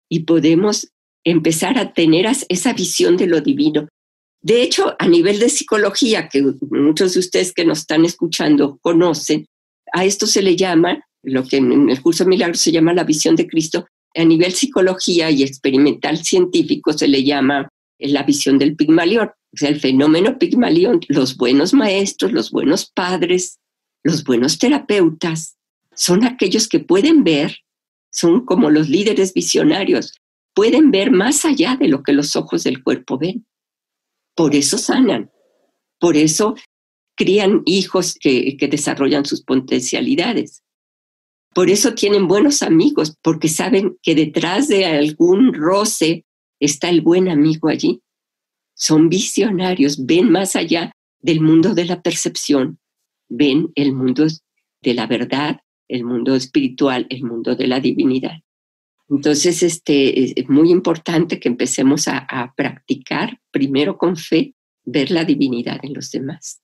y 0.09 0.21
podemos 0.21 0.93
empezar 1.25 1.79
a 1.79 1.93
tener 1.93 2.27
esa 2.49 2.73
visión 2.73 3.17
de 3.17 3.27
lo 3.27 3.41
divino. 3.41 3.89
De 4.47 4.63
hecho, 4.63 4.95
a 5.01 5.09
nivel 5.09 5.41
de 5.41 5.49
psicología, 5.49 6.29
que 6.29 6.41
muchos 6.71 7.15
de 7.15 7.19
ustedes 7.19 7.53
que 7.53 7.65
nos 7.65 7.79
están 7.79 8.05
escuchando 8.05 8.79
conocen, 8.81 9.49
a 9.93 10.05
esto 10.05 10.25
se 10.25 10.41
le 10.41 10.55
llama, 10.55 11.05
lo 11.25 11.43
que 11.43 11.57
en 11.57 11.91
el 11.91 12.01
curso 12.01 12.23
de 12.23 12.31
milagros 12.31 12.61
se 12.61 12.71
llama 12.71 12.95
la 12.95 13.03
visión 13.03 13.35
de 13.35 13.49
Cristo, 13.49 13.89
a 14.15 14.25
nivel 14.25 14.53
psicología 14.53 15.33
y 15.33 15.43
experimental 15.43 16.19
científico 16.19 16.93
se 16.93 17.09
le 17.09 17.25
llama 17.25 17.69
la 17.99 18.23
visión 18.23 18.57
del 18.57 18.77
Pigmalión, 18.77 19.31
o 19.53 19.57
sea, 19.57 19.69
el 19.69 19.81
fenómeno 19.81 20.39
Pigmalión, 20.39 21.01
los 21.09 21.37
buenos 21.37 21.75
maestros, 21.75 22.31
los 22.31 22.53
buenos 22.53 22.87
padres, 22.87 23.59
los 24.05 24.23
buenos 24.23 24.61
terapeutas, 24.61 25.57
son 25.93 26.23
aquellos 26.23 26.69
que 26.69 26.79
pueden 26.79 27.25
ver, 27.25 27.65
son 28.13 28.47
como 28.47 28.71
los 28.71 28.89
líderes 28.89 29.35
visionarios, 29.35 30.15
pueden 30.55 30.93
ver 30.93 31.11
más 31.11 31.45
allá 31.45 31.75
de 31.75 31.89
lo 31.89 32.05
que 32.05 32.13
los 32.13 32.37
ojos 32.37 32.63
del 32.63 32.85
cuerpo 32.85 33.19
ven. 33.19 33.45
Por 34.37 34.55
eso 34.55 34.79
sanan, 34.79 35.33
por 35.99 36.17
eso 36.17 36.55
crían 37.17 37.63
hijos 37.65 38.15
que, 38.15 38.57
que 38.57 38.69
desarrollan 38.69 39.25
sus 39.25 39.43
potencialidades. 39.43 40.63
Por 41.55 41.71
eso 41.71 41.95
tienen 41.95 42.29
buenos 42.29 42.63
amigos, 42.63 43.17
porque 43.23 43.49
saben 43.49 43.97
que 44.03 44.15
detrás 44.15 44.69
de 44.69 44.85
algún 44.85 45.55
roce 45.55 46.27
está 46.61 46.91
el 46.91 47.01
buen 47.01 47.31
amigo 47.31 47.69
allí. 47.69 48.03
Son 48.75 49.09
visionarios, 49.09 50.05
ven 50.05 50.31
más 50.31 50.55
allá 50.55 50.93
del 51.19 51.41
mundo 51.41 51.75
de 51.75 51.87
la 51.87 52.03
percepción, 52.03 52.79
ven 53.29 53.73
el 53.75 53.95
mundo 53.95 54.27
de 54.83 54.95
la 54.95 55.07
verdad, 55.07 55.61
el 55.89 56.05
mundo 56.05 56.35
espiritual, 56.35 57.07
el 57.09 57.25
mundo 57.25 57.57
de 57.57 57.67
la 57.67 57.81
divinidad. 57.81 58.43
Entonces, 59.09 59.63
este, 59.63 60.41
es 60.41 60.49
muy 60.49 60.71
importante 60.71 61.39
que 61.39 61.49
empecemos 61.49 62.09
a, 62.09 62.53
practicar, 62.57 63.39
primero 63.51 63.97
con 63.97 64.17
fe, 64.17 64.55
ver 64.85 65.11
la 65.11 65.25
divinidad 65.25 65.79
en 65.83 65.95
los 65.95 66.11
demás 66.11 66.61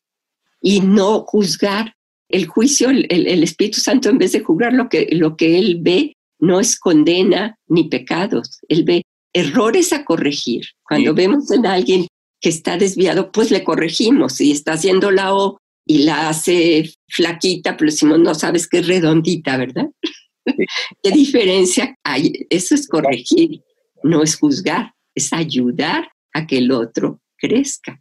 y 0.61 0.81
no 0.81 1.25
juzgar. 1.25 1.95
El 2.29 2.47
juicio, 2.47 2.89
el, 2.89 3.07
el, 3.11 3.43
Espíritu 3.43 3.81
Santo, 3.81 4.09
en 4.09 4.17
vez 4.17 4.33
de 4.33 4.41
juzgar 4.41 4.73
lo 4.73 4.89
que, 4.89 5.09
lo 5.13 5.37
que 5.37 5.59
Él 5.59 5.81
ve, 5.83 6.17
no 6.39 6.61
es 6.61 6.79
condena 6.79 7.59
ni 7.69 7.89
pecados. 7.89 8.59
Él 8.69 8.85
ve 8.85 9.03
errores 9.35 9.93
a 9.93 10.05
corregir. 10.05 10.65
Cuando 10.83 11.13
vemos 11.15 11.51
en 11.51 11.67
alguien 11.67 12.07
que 12.41 12.49
está 12.49 12.79
desviado, 12.79 13.31
pues 13.33 13.51
le 13.51 13.65
corregimos. 13.65 14.35
Si 14.35 14.51
está 14.51 14.73
haciendo 14.73 15.11
la 15.11 15.35
O 15.35 15.59
y 15.87 15.99
la 16.05 16.31
hace 16.31 16.91
flaquita, 17.09 17.77
pero 17.77 17.91
decimos, 17.91 18.19
no 18.19 18.35
sabes 18.35 18.67
que 18.67 18.79
es 18.79 18.87
redondita, 18.87 19.57
¿verdad? 19.59 19.89
¿Qué 20.45 21.11
diferencia 21.11 21.95
hay? 22.05 22.47
Eso 22.51 22.75
es 22.75 22.89
corregir, 22.89 23.63
no 24.03 24.23
es 24.23 24.37
juzgar, 24.37 24.93
es 25.15 25.33
ayudar 25.33 26.09
a 26.33 26.47
que 26.47 26.59
el 26.59 26.73
otro 26.73 27.21
crezca. 27.37 28.01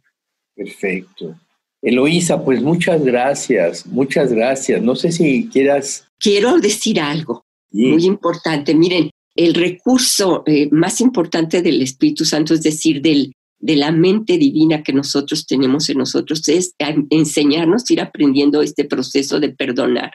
Perfecto. 0.54 1.38
Eloísa, 1.82 2.44
pues 2.44 2.62
muchas 2.62 3.04
gracias, 3.04 3.86
muchas 3.86 4.32
gracias. 4.32 4.80
No 4.80 4.94
sé 4.94 5.10
si 5.10 5.48
quieras... 5.48 6.06
Quiero 6.18 6.58
decir 6.58 7.00
algo 7.00 7.44
muy 7.72 8.04
importante. 8.04 8.74
Miren, 8.74 9.10
el 9.34 9.54
recurso 9.54 10.42
eh, 10.46 10.68
más 10.70 11.00
importante 11.00 11.62
del 11.62 11.82
Espíritu 11.82 12.24
Santo, 12.24 12.54
es 12.54 12.62
decir, 12.62 13.00
del, 13.00 13.32
de 13.58 13.76
la 13.76 13.90
mente 13.90 14.38
divina 14.38 14.82
que 14.82 14.92
nosotros 14.92 15.46
tenemos 15.46 15.88
en 15.88 15.98
nosotros, 15.98 16.46
es 16.48 16.74
enseñarnos 17.10 17.84
a 17.88 17.92
ir 17.92 18.00
aprendiendo 18.00 18.62
este 18.62 18.84
proceso 18.84 19.40
de 19.40 19.50
perdonar. 19.50 20.12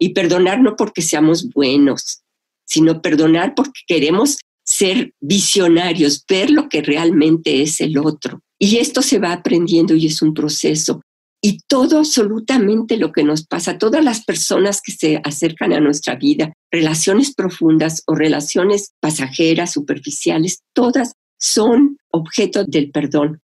Y 0.00 0.10
perdonar 0.10 0.60
no 0.60 0.74
porque 0.76 1.02
seamos 1.02 1.50
buenos, 1.50 2.22
sino 2.64 3.02
perdonar 3.02 3.54
porque 3.54 3.80
queremos 3.86 4.38
ser 4.64 5.12
visionarios, 5.20 6.24
ver 6.28 6.50
lo 6.50 6.68
que 6.68 6.82
realmente 6.82 7.62
es 7.62 7.80
el 7.80 7.98
otro. 7.98 8.40
Y 8.58 8.78
esto 8.78 9.02
se 9.02 9.18
va 9.18 9.32
aprendiendo 9.32 9.94
y 9.94 10.06
es 10.06 10.22
un 10.22 10.32
proceso. 10.32 11.02
Y 11.42 11.58
todo 11.66 11.98
absolutamente 11.98 12.96
lo 12.98 13.12
que 13.12 13.24
nos 13.24 13.46
pasa, 13.46 13.78
todas 13.78 14.04
las 14.04 14.24
personas 14.24 14.82
que 14.82 14.92
se 14.92 15.20
acercan 15.24 15.72
a 15.72 15.80
nuestra 15.80 16.14
vida, 16.14 16.52
relaciones 16.70 17.34
profundas 17.34 18.02
o 18.06 18.14
relaciones 18.14 18.92
pasajeras, 19.00 19.72
superficiales, 19.72 20.60
todas 20.74 21.14
son 21.38 21.96
objeto 22.10 22.64
del 22.64 22.90
perdón. 22.90 23.40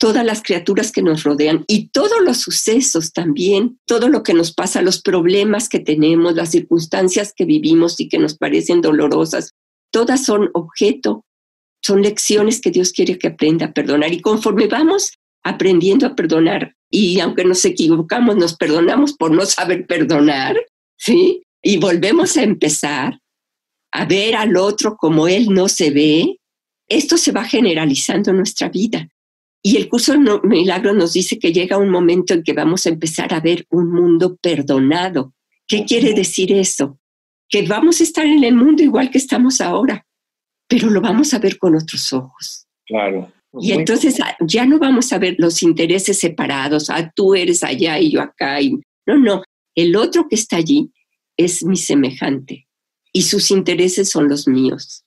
Todas 0.00 0.24
las 0.24 0.42
criaturas 0.42 0.92
que 0.92 1.02
nos 1.02 1.24
rodean 1.24 1.64
y 1.68 1.88
todos 1.88 2.22
los 2.24 2.38
sucesos 2.38 3.12
también, 3.12 3.78
todo 3.84 4.08
lo 4.08 4.22
que 4.22 4.32
nos 4.32 4.54
pasa, 4.54 4.80
los 4.80 5.02
problemas 5.02 5.68
que 5.68 5.78
tenemos, 5.78 6.34
las 6.34 6.50
circunstancias 6.50 7.34
que 7.36 7.44
vivimos 7.44 8.00
y 8.00 8.08
que 8.08 8.18
nos 8.18 8.38
parecen 8.38 8.80
dolorosas, 8.80 9.52
todas 9.92 10.24
son 10.24 10.48
objeto, 10.54 11.26
son 11.82 12.00
lecciones 12.00 12.62
que 12.62 12.70
Dios 12.70 12.92
quiere 12.92 13.18
que 13.18 13.28
aprenda 13.28 13.66
a 13.66 13.72
perdonar. 13.72 14.10
Y 14.10 14.22
conforme 14.22 14.68
vamos 14.68 15.18
aprendiendo 15.42 16.06
a 16.06 16.14
perdonar, 16.14 16.74
y 16.90 17.20
aunque 17.20 17.44
nos 17.44 17.62
equivocamos, 17.66 18.36
nos 18.36 18.56
perdonamos 18.56 19.12
por 19.12 19.30
no 19.30 19.44
saber 19.44 19.86
perdonar, 19.86 20.56
¿sí? 20.96 21.42
Y 21.62 21.76
volvemos 21.76 22.38
a 22.38 22.42
empezar 22.42 23.20
a 23.92 24.04
ver 24.06 24.34
al 24.34 24.56
otro 24.56 24.96
como 24.96 25.28
él 25.28 25.48
no 25.50 25.68
se 25.68 25.90
ve, 25.90 26.40
esto 26.88 27.16
se 27.16 27.32
va 27.32 27.44
generalizando 27.44 28.30
en 28.30 28.38
nuestra 28.38 28.68
vida. 28.68 29.08
Y 29.62 29.76
el 29.76 29.88
curso 29.88 30.12
de 30.12 30.40
milagro 30.44 30.94
nos 30.94 31.12
dice 31.12 31.38
que 31.38 31.52
llega 31.52 31.76
un 31.76 31.90
momento 31.90 32.32
en 32.32 32.42
que 32.42 32.54
vamos 32.54 32.86
a 32.86 32.88
empezar 32.88 33.34
a 33.34 33.40
ver 33.40 33.66
un 33.70 33.92
mundo 33.92 34.36
perdonado. 34.40 35.34
¿Qué 35.66 35.84
quiere 35.84 36.14
decir 36.14 36.52
eso? 36.52 36.98
Que 37.48 37.62
vamos 37.66 38.00
a 38.00 38.04
estar 38.04 38.24
en 38.24 38.42
el 38.42 38.54
mundo 38.54 38.82
igual 38.82 39.10
que 39.10 39.18
estamos 39.18 39.60
ahora, 39.60 40.06
pero 40.66 40.88
lo 40.88 41.00
vamos 41.00 41.34
a 41.34 41.38
ver 41.38 41.58
con 41.58 41.74
otros 41.74 42.12
ojos. 42.12 42.66
Claro. 42.86 43.30
Y 43.60 43.72
entonces 43.72 44.18
ah, 44.22 44.36
ya 44.40 44.64
no 44.64 44.78
vamos 44.78 45.12
a 45.12 45.18
ver 45.18 45.34
los 45.38 45.62
intereses 45.62 46.18
separados, 46.18 46.88
ah, 46.88 47.10
tú 47.14 47.34
eres 47.34 47.62
allá 47.62 47.98
y 47.98 48.12
yo 48.12 48.22
acá. 48.22 48.60
Y... 48.60 48.80
No, 49.06 49.18
no, 49.18 49.42
el 49.74 49.96
otro 49.96 50.26
que 50.28 50.36
está 50.36 50.56
allí 50.56 50.90
es 51.36 51.64
mi 51.64 51.76
semejante 51.76 52.68
y 53.12 53.22
sus 53.22 53.50
intereses 53.50 54.08
son 54.08 54.28
los 54.28 54.46
míos. 54.46 55.04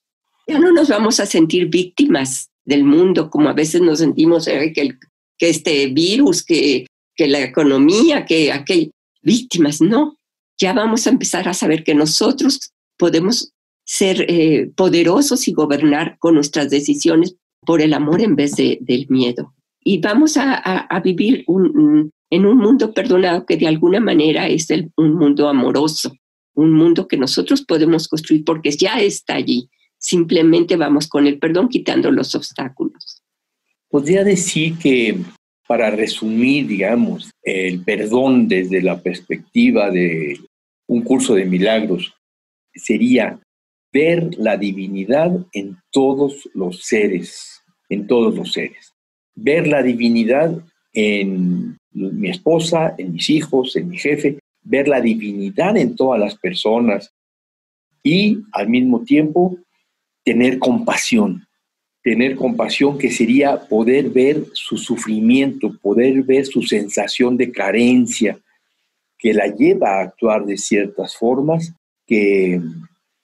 Ya 0.47 0.59
no 0.59 0.71
nos 0.73 0.89
vamos 0.89 1.19
a 1.19 1.25
sentir 1.25 1.67
víctimas 1.67 2.49
del 2.65 2.83
mundo 2.83 3.29
como 3.29 3.49
a 3.49 3.53
veces 3.53 3.81
nos 3.81 3.99
sentimos 3.99 4.47
eh, 4.47 4.71
que, 4.73 4.97
que 5.37 5.49
este 5.49 5.87
virus, 5.87 6.43
que, 6.43 6.87
que 7.15 7.27
la 7.27 7.41
economía, 7.41 8.25
que 8.25 8.51
aquel, 8.51 8.91
víctimas, 9.23 9.81
no. 9.81 10.17
Ya 10.59 10.73
vamos 10.73 11.07
a 11.07 11.09
empezar 11.09 11.47
a 11.47 11.53
saber 11.53 11.83
que 11.83 11.95
nosotros 11.95 12.73
podemos 12.97 13.51
ser 13.85 14.25
eh, 14.29 14.71
poderosos 14.75 15.47
y 15.47 15.53
gobernar 15.53 16.17
con 16.19 16.35
nuestras 16.35 16.69
decisiones 16.69 17.35
por 17.65 17.81
el 17.81 17.93
amor 17.93 18.21
en 18.21 18.35
vez 18.35 18.55
de, 18.55 18.77
del 18.81 19.07
miedo. 19.09 19.53
Y 19.83 19.99
vamos 19.99 20.37
a, 20.37 20.87
vivir 21.03 21.43
en 21.47 22.45
un 22.45 22.57
mundo 22.57 22.93
perdonado 22.93 23.45
que 23.45 23.57
de 23.57 23.67
alguna 23.67 23.99
manera 23.99 24.47
es 24.47 24.67
un 24.95 25.15
mundo 25.15 25.49
amoroso, 25.49 26.13
un 26.53 26.71
mundo 26.71 27.07
que 27.07 27.17
nosotros 27.17 27.63
podemos 27.63 28.07
construir 28.07 28.45
porque 28.45 28.71
ya 28.71 29.01
está 29.01 29.35
allí. 29.35 29.69
Simplemente 30.03 30.75
vamos 30.75 31.07
con 31.07 31.25
el 31.27 31.39
perdón 31.39 31.69
quitando 31.69 32.11
los 32.11 32.35
obstáculos. 32.35 33.23
Podría 33.87 34.25
decir 34.25 34.77
que, 34.77 35.17
para 35.65 35.89
resumir, 35.91 36.67
digamos, 36.67 37.31
el 37.41 37.81
perdón 37.83 38.49
desde 38.49 38.81
la 38.81 39.01
perspectiva 39.01 39.89
de 39.91 40.41
un 40.87 41.03
curso 41.03 41.35
de 41.35 41.45
milagros, 41.45 42.13
sería 42.75 43.39
ver 43.93 44.31
la 44.37 44.57
divinidad 44.57 45.31
en 45.53 45.77
todos 45.89 46.49
los 46.53 46.81
seres, 46.81 47.61
en 47.87 48.05
todos 48.05 48.35
los 48.35 48.51
seres. 48.51 48.93
Ver 49.35 49.67
la 49.67 49.81
divinidad 49.83 50.59
en 50.91 51.77
mi 51.93 52.29
esposa, 52.29 52.93
en 52.97 53.13
mis 53.13 53.29
hijos, 53.29 53.77
en 53.77 53.87
mi 53.87 53.97
jefe, 53.97 54.37
ver 54.63 54.89
la 54.89 54.99
divinidad 54.99 55.77
en 55.77 55.95
todas 55.95 56.19
las 56.19 56.37
personas 56.37 57.13
y 58.03 58.39
al 58.51 58.67
mismo 58.67 59.03
tiempo 59.03 59.57
tener 60.23 60.59
compasión, 60.59 61.45
tener 62.03 62.35
compasión 62.35 62.97
que 62.97 63.11
sería 63.11 63.59
poder 63.67 64.09
ver 64.09 64.45
su 64.53 64.77
sufrimiento, 64.77 65.75
poder 65.81 66.23
ver 66.23 66.45
su 66.45 66.61
sensación 66.61 67.37
de 67.37 67.51
carencia 67.51 68.37
que 69.17 69.33
la 69.33 69.47
lleva 69.47 69.89
a 69.89 70.01
actuar 70.01 70.45
de 70.45 70.57
ciertas 70.57 71.15
formas 71.15 71.73
que 72.05 72.61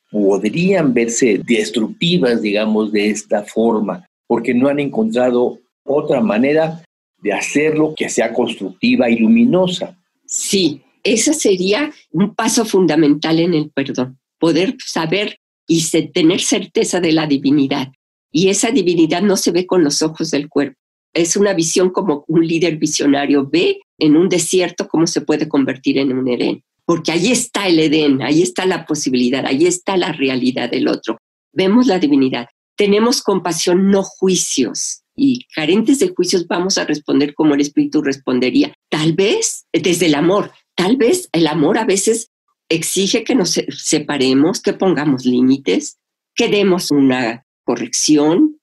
podrían 0.09 0.93
verse 0.93 1.41
destructivas, 1.45 2.41
digamos, 2.41 2.91
de 2.91 3.09
esta 3.09 3.43
forma, 3.43 4.07
porque 4.25 4.53
no 4.53 4.69
han 4.69 4.79
encontrado 4.79 5.59
otra 5.83 6.21
manera 6.21 6.81
de 7.21 7.33
hacerlo 7.33 7.93
que 7.95 8.09
sea 8.09 8.33
constructiva 8.33 9.09
y 9.09 9.17
luminosa. 9.17 9.97
Sí, 10.25 10.81
ese 11.03 11.33
sería 11.33 11.91
un 12.11 12.33
paso 12.33 12.65
fundamental 12.65 13.39
en 13.39 13.53
el 13.53 13.69
perdón, 13.71 14.17
poder 14.39 14.75
saber 14.79 15.38
y 15.69 15.81
tener 16.11 16.41
certeza 16.41 16.99
de 16.99 17.13
la 17.13 17.27
divinidad. 17.27 17.93
Y 18.29 18.49
esa 18.49 18.71
divinidad 18.71 19.21
no 19.21 19.37
se 19.37 19.51
ve 19.51 19.65
con 19.65 19.85
los 19.85 20.01
ojos 20.01 20.31
del 20.31 20.49
cuerpo. 20.49 20.75
Es 21.13 21.37
una 21.37 21.53
visión 21.53 21.91
como 21.91 22.25
un 22.27 22.45
líder 22.45 22.75
visionario 22.75 23.47
ve 23.49 23.79
en 23.97 24.17
un 24.17 24.27
desierto 24.27 24.87
cómo 24.87 25.07
se 25.07 25.21
puede 25.21 25.47
convertir 25.47 25.97
en 25.97 26.11
un 26.11 26.27
Edén 26.27 26.61
porque 26.89 27.11
ahí 27.11 27.31
está 27.31 27.67
el 27.67 27.77
Edén, 27.77 28.23
ahí 28.23 28.41
está 28.41 28.65
la 28.65 28.87
posibilidad, 28.87 29.45
ahí 29.45 29.67
está 29.67 29.95
la 29.95 30.11
realidad 30.11 30.71
del 30.71 30.87
otro. 30.87 31.19
Vemos 31.53 31.85
la 31.85 31.99
divinidad. 31.99 32.47
Tenemos 32.75 33.21
compasión, 33.21 33.91
no 33.91 34.01
juicios. 34.01 35.03
Y 35.15 35.45
carentes 35.53 35.99
de 35.99 36.07
juicios 36.07 36.47
vamos 36.47 36.79
a 36.79 36.85
responder 36.85 37.35
como 37.35 37.53
el 37.53 37.61
Espíritu 37.61 38.01
respondería. 38.01 38.73
Tal 38.89 39.13
vez 39.13 39.67
desde 39.71 40.07
el 40.07 40.15
amor, 40.15 40.51
tal 40.73 40.97
vez 40.97 41.29
el 41.31 41.45
amor 41.45 41.77
a 41.77 41.85
veces 41.85 42.31
exige 42.69 43.23
que 43.23 43.35
nos 43.35 43.59
separemos, 43.77 44.61
que 44.61 44.73
pongamos 44.73 45.25
límites, 45.25 45.97
que 46.35 46.47
demos 46.47 46.91
una 46.91 47.45
corrección, 47.65 48.59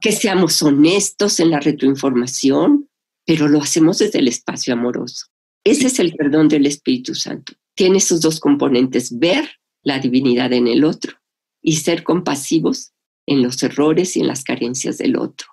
que 0.00 0.12
seamos 0.12 0.62
honestos 0.62 1.40
en 1.40 1.50
la 1.50 1.60
retroinformación, 1.60 2.88
pero 3.24 3.48
lo 3.48 3.60
hacemos 3.60 3.98
desde 3.98 4.18
el 4.18 4.28
espacio 4.28 4.74
amoroso. 4.74 5.26
Ese 5.64 5.86
es 5.86 5.98
el 5.98 6.14
perdón 6.14 6.48
del 6.48 6.66
Espíritu 6.66 7.14
Santo. 7.14 7.54
Tiene 7.74 7.98
esos 7.98 8.20
dos 8.20 8.38
componentes, 8.38 9.18
ver 9.18 9.48
la 9.82 9.98
divinidad 9.98 10.52
en 10.52 10.68
el 10.68 10.84
otro 10.84 11.14
y 11.62 11.76
ser 11.76 12.02
compasivos 12.02 12.92
en 13.26 13.42
los 13.42 13.62
errores 13.62 14.16
y 14.16 14.20
en 14.20 14.28
las 14.28 14.44
carencias 14.44 14.98
del 14.98 15.16
otro. 15.16 15.48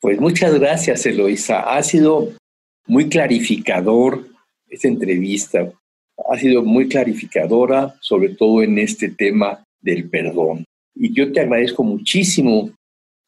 Pues 0.00 0.18
muchas 0.18 0.54
gracias, 0.54 1.04
Eloisa. 1.04 1.60
Ha 1.60 1.82
sido 1.82 2.32
muy 2.86 3.08
clarificador 3.08 4.26
esta 4.68 4.88
entrevista. 4.88 5.70
Ha 6.28 6.38
sido 6.38 6.62
muy 6.62 6.88
clarificadora, 6.88 7.94
sobre 8.00 8.30
todo 8.30 8.62
en 8.62 8.78
este 8.78 9.08
tema 9.10 9.62
del 9.80 10.08
perdón. 10.08 10.64
Y 10.94 11.12
yo 11.12 11.32
te 11.32 11.40
agradezco 11.40 11.82
muchísimo 11.82 12.70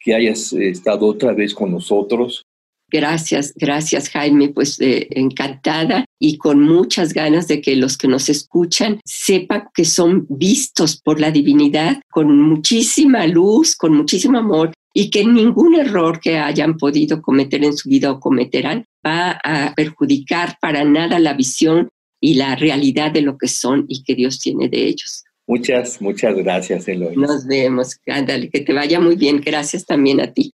que 0.01 0.15
hayas 0.15 0.53
estado 0.53 1.07
otra 1.07 1.33
vez 1.33 1.55
con 1.55 1.71
nosotros 1.71 2.45
Gracias, 2.93 3.55
gracias 3.57 4.11
Jaime, 4.11 4.51
pues 4.51 4.79
eh, 4.79 5.09
encantada 5.13 6.05
y 6.21 6.37
con 6.37 6.61
muchas 6.61 7.15
ganas 7.15 7.49
de 7.49 7.63
que 7.63 7.75
los 7.75 7.97
que 7.97 8.07
nos 8.07 8.29
escuchan 8.29 9.01
sepan 9.03 9.69
que 9.73 9.87
son 9.87 10.27
vistos 10.29 11.01
por 11.01 11.19
la 11.19 11.31
divinidad 11.31 12.03
con 12.11 12.39
muchísima 12.39 13.27
luz, 13.27 13.77
con 13.77 13.95
muchísimo 13.95 14.39
amor 14.39 14.73
y 14.93 15.09
que 15.09 15.25
ningún 15.25 15.75
error 15.75 16.21
que 16.21 16.37
hayan 16.37 16.77
podido 16.77 17.23
cometer 17.23 17.65
en 17.65 17.75
su 17.75 17.89
vida 17.89 18.13
o 18.13 18.21
cometerán 18.21 18.85
va 19.05 19.41
a 19.43 19.73
perjudicar 19.75 20.59
para 20.61 20.85
nada 20.85 21.19
la 21.19 21.33
visión 21.33 21.89
y 22.23 22.35
la 22.35 22.55
realidad 22.55 23.11
de 23.11 23.21
lo 23.21 23.37
que 23.37 23.49
son 23.49 23.85
y 23.89 24.05
que 24.05 24.15
Dios 24.15 24.39
tiene 24.39 24.69
de 24.69 24.87
ellos. 24.87 25.25
Muchas, 25.47 26.01
muchas 26.01 26.37
gracias, 26.37 26.87
Eloy. 26.87 27.17
Nos 27.17 27.47
vemos, 27.47 27.99
ándale, 28.07 28.49
que 28.49 28.61
te 28.61 28.73
vaya 28.73 29.01
muy 29.01 29.17
bien. 29.17 29.43
Gracias 29.45 29.85
también 29.85 30.21
a 30.21 30.33
ti. 30.33 30.53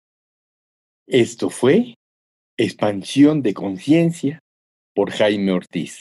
Esto 1.07 1.49
fue 1.49 1.95
Expansión 2.57 3.41
de 3.41 3.53
Conciencia 3.53 4.39
por 4.93 5.11
Jaime 5.11 5.53
Ortiz. 5.53 5.99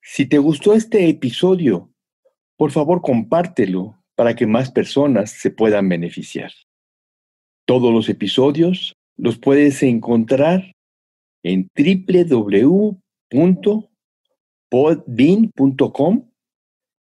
Si 0.00 0.26
te 0.26 0.38
gustó 0.38 0.72
este 0.72 1.08
episodio, 1.08 1.90
por 2.56 2.70
favor 2.70 3.02
compártelo 3.02 4.00
para 4.14 4.36
que 4.36 4.46
más 4.46 4.70
personas 4.70 5.32
se 5.32 5.50
puedan 5.50 5.88
beneficiar. 5.88 6.52
Todos 7.66 7.92
los 7.92 8.08
episodios 8.08 8.94
los 9.16 9.36
puedes 9.36 9.82
encontrar 9.82 10.72
en 11.42 11.68
www.podbean.com, 14.70 16.30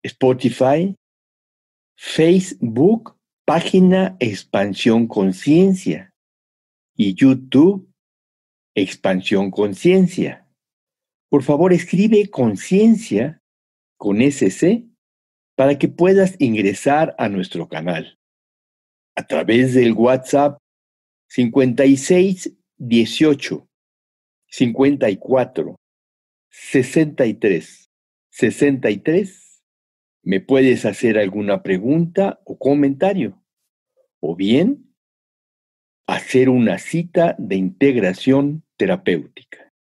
Spotify, 0.03 0.95
Facebook, 1.95 3.15
página 3.45 4.17
Expansión 4.19 5.07
Conciencia 5.07 6.11
y 6.95 7.13
YouTube 7.13 7.87
Expansión 8.75 9.51
Conciencia. 9.51 10.47
Por 11.29 11.43
favor, 11.43 11.71
escribe 11.71 12.29
conciencia 12.29 13.41
con 13.97 14.21
SC 14.21 14.85
para 15.55 15.77
que 15.77 15.87
puedas 15.87 16.35
ingresar 16.39 17.15
a 17.17 17.29
nuestro 17.29 17.67
canal. 17.67 18.17
A 19.15 19.27
través 19.27 19.73
del 19.73 19.93
WhatsApp 19.93 20.57
56 21.29 22.53
18 22.77 23.67
54 24.47 25.80
63 26.51 27.81
63 28.29 29.63
me 30.23 30.39
puedes 30.39 30.85
hacer 30.85 31.17
alguna 31.17 31.63
pregunta 31.63 32.39
o 32.45 32.57
comentario. 32.57 33.41
O 34.19 34.35
bien 34.35 34.93
hacer 36.07 36.49
una 36.49 36.77
cita 36.77 37.35
de 37.39 37.55
integración 37.55 38.63
terapéutica. 38.77 39.73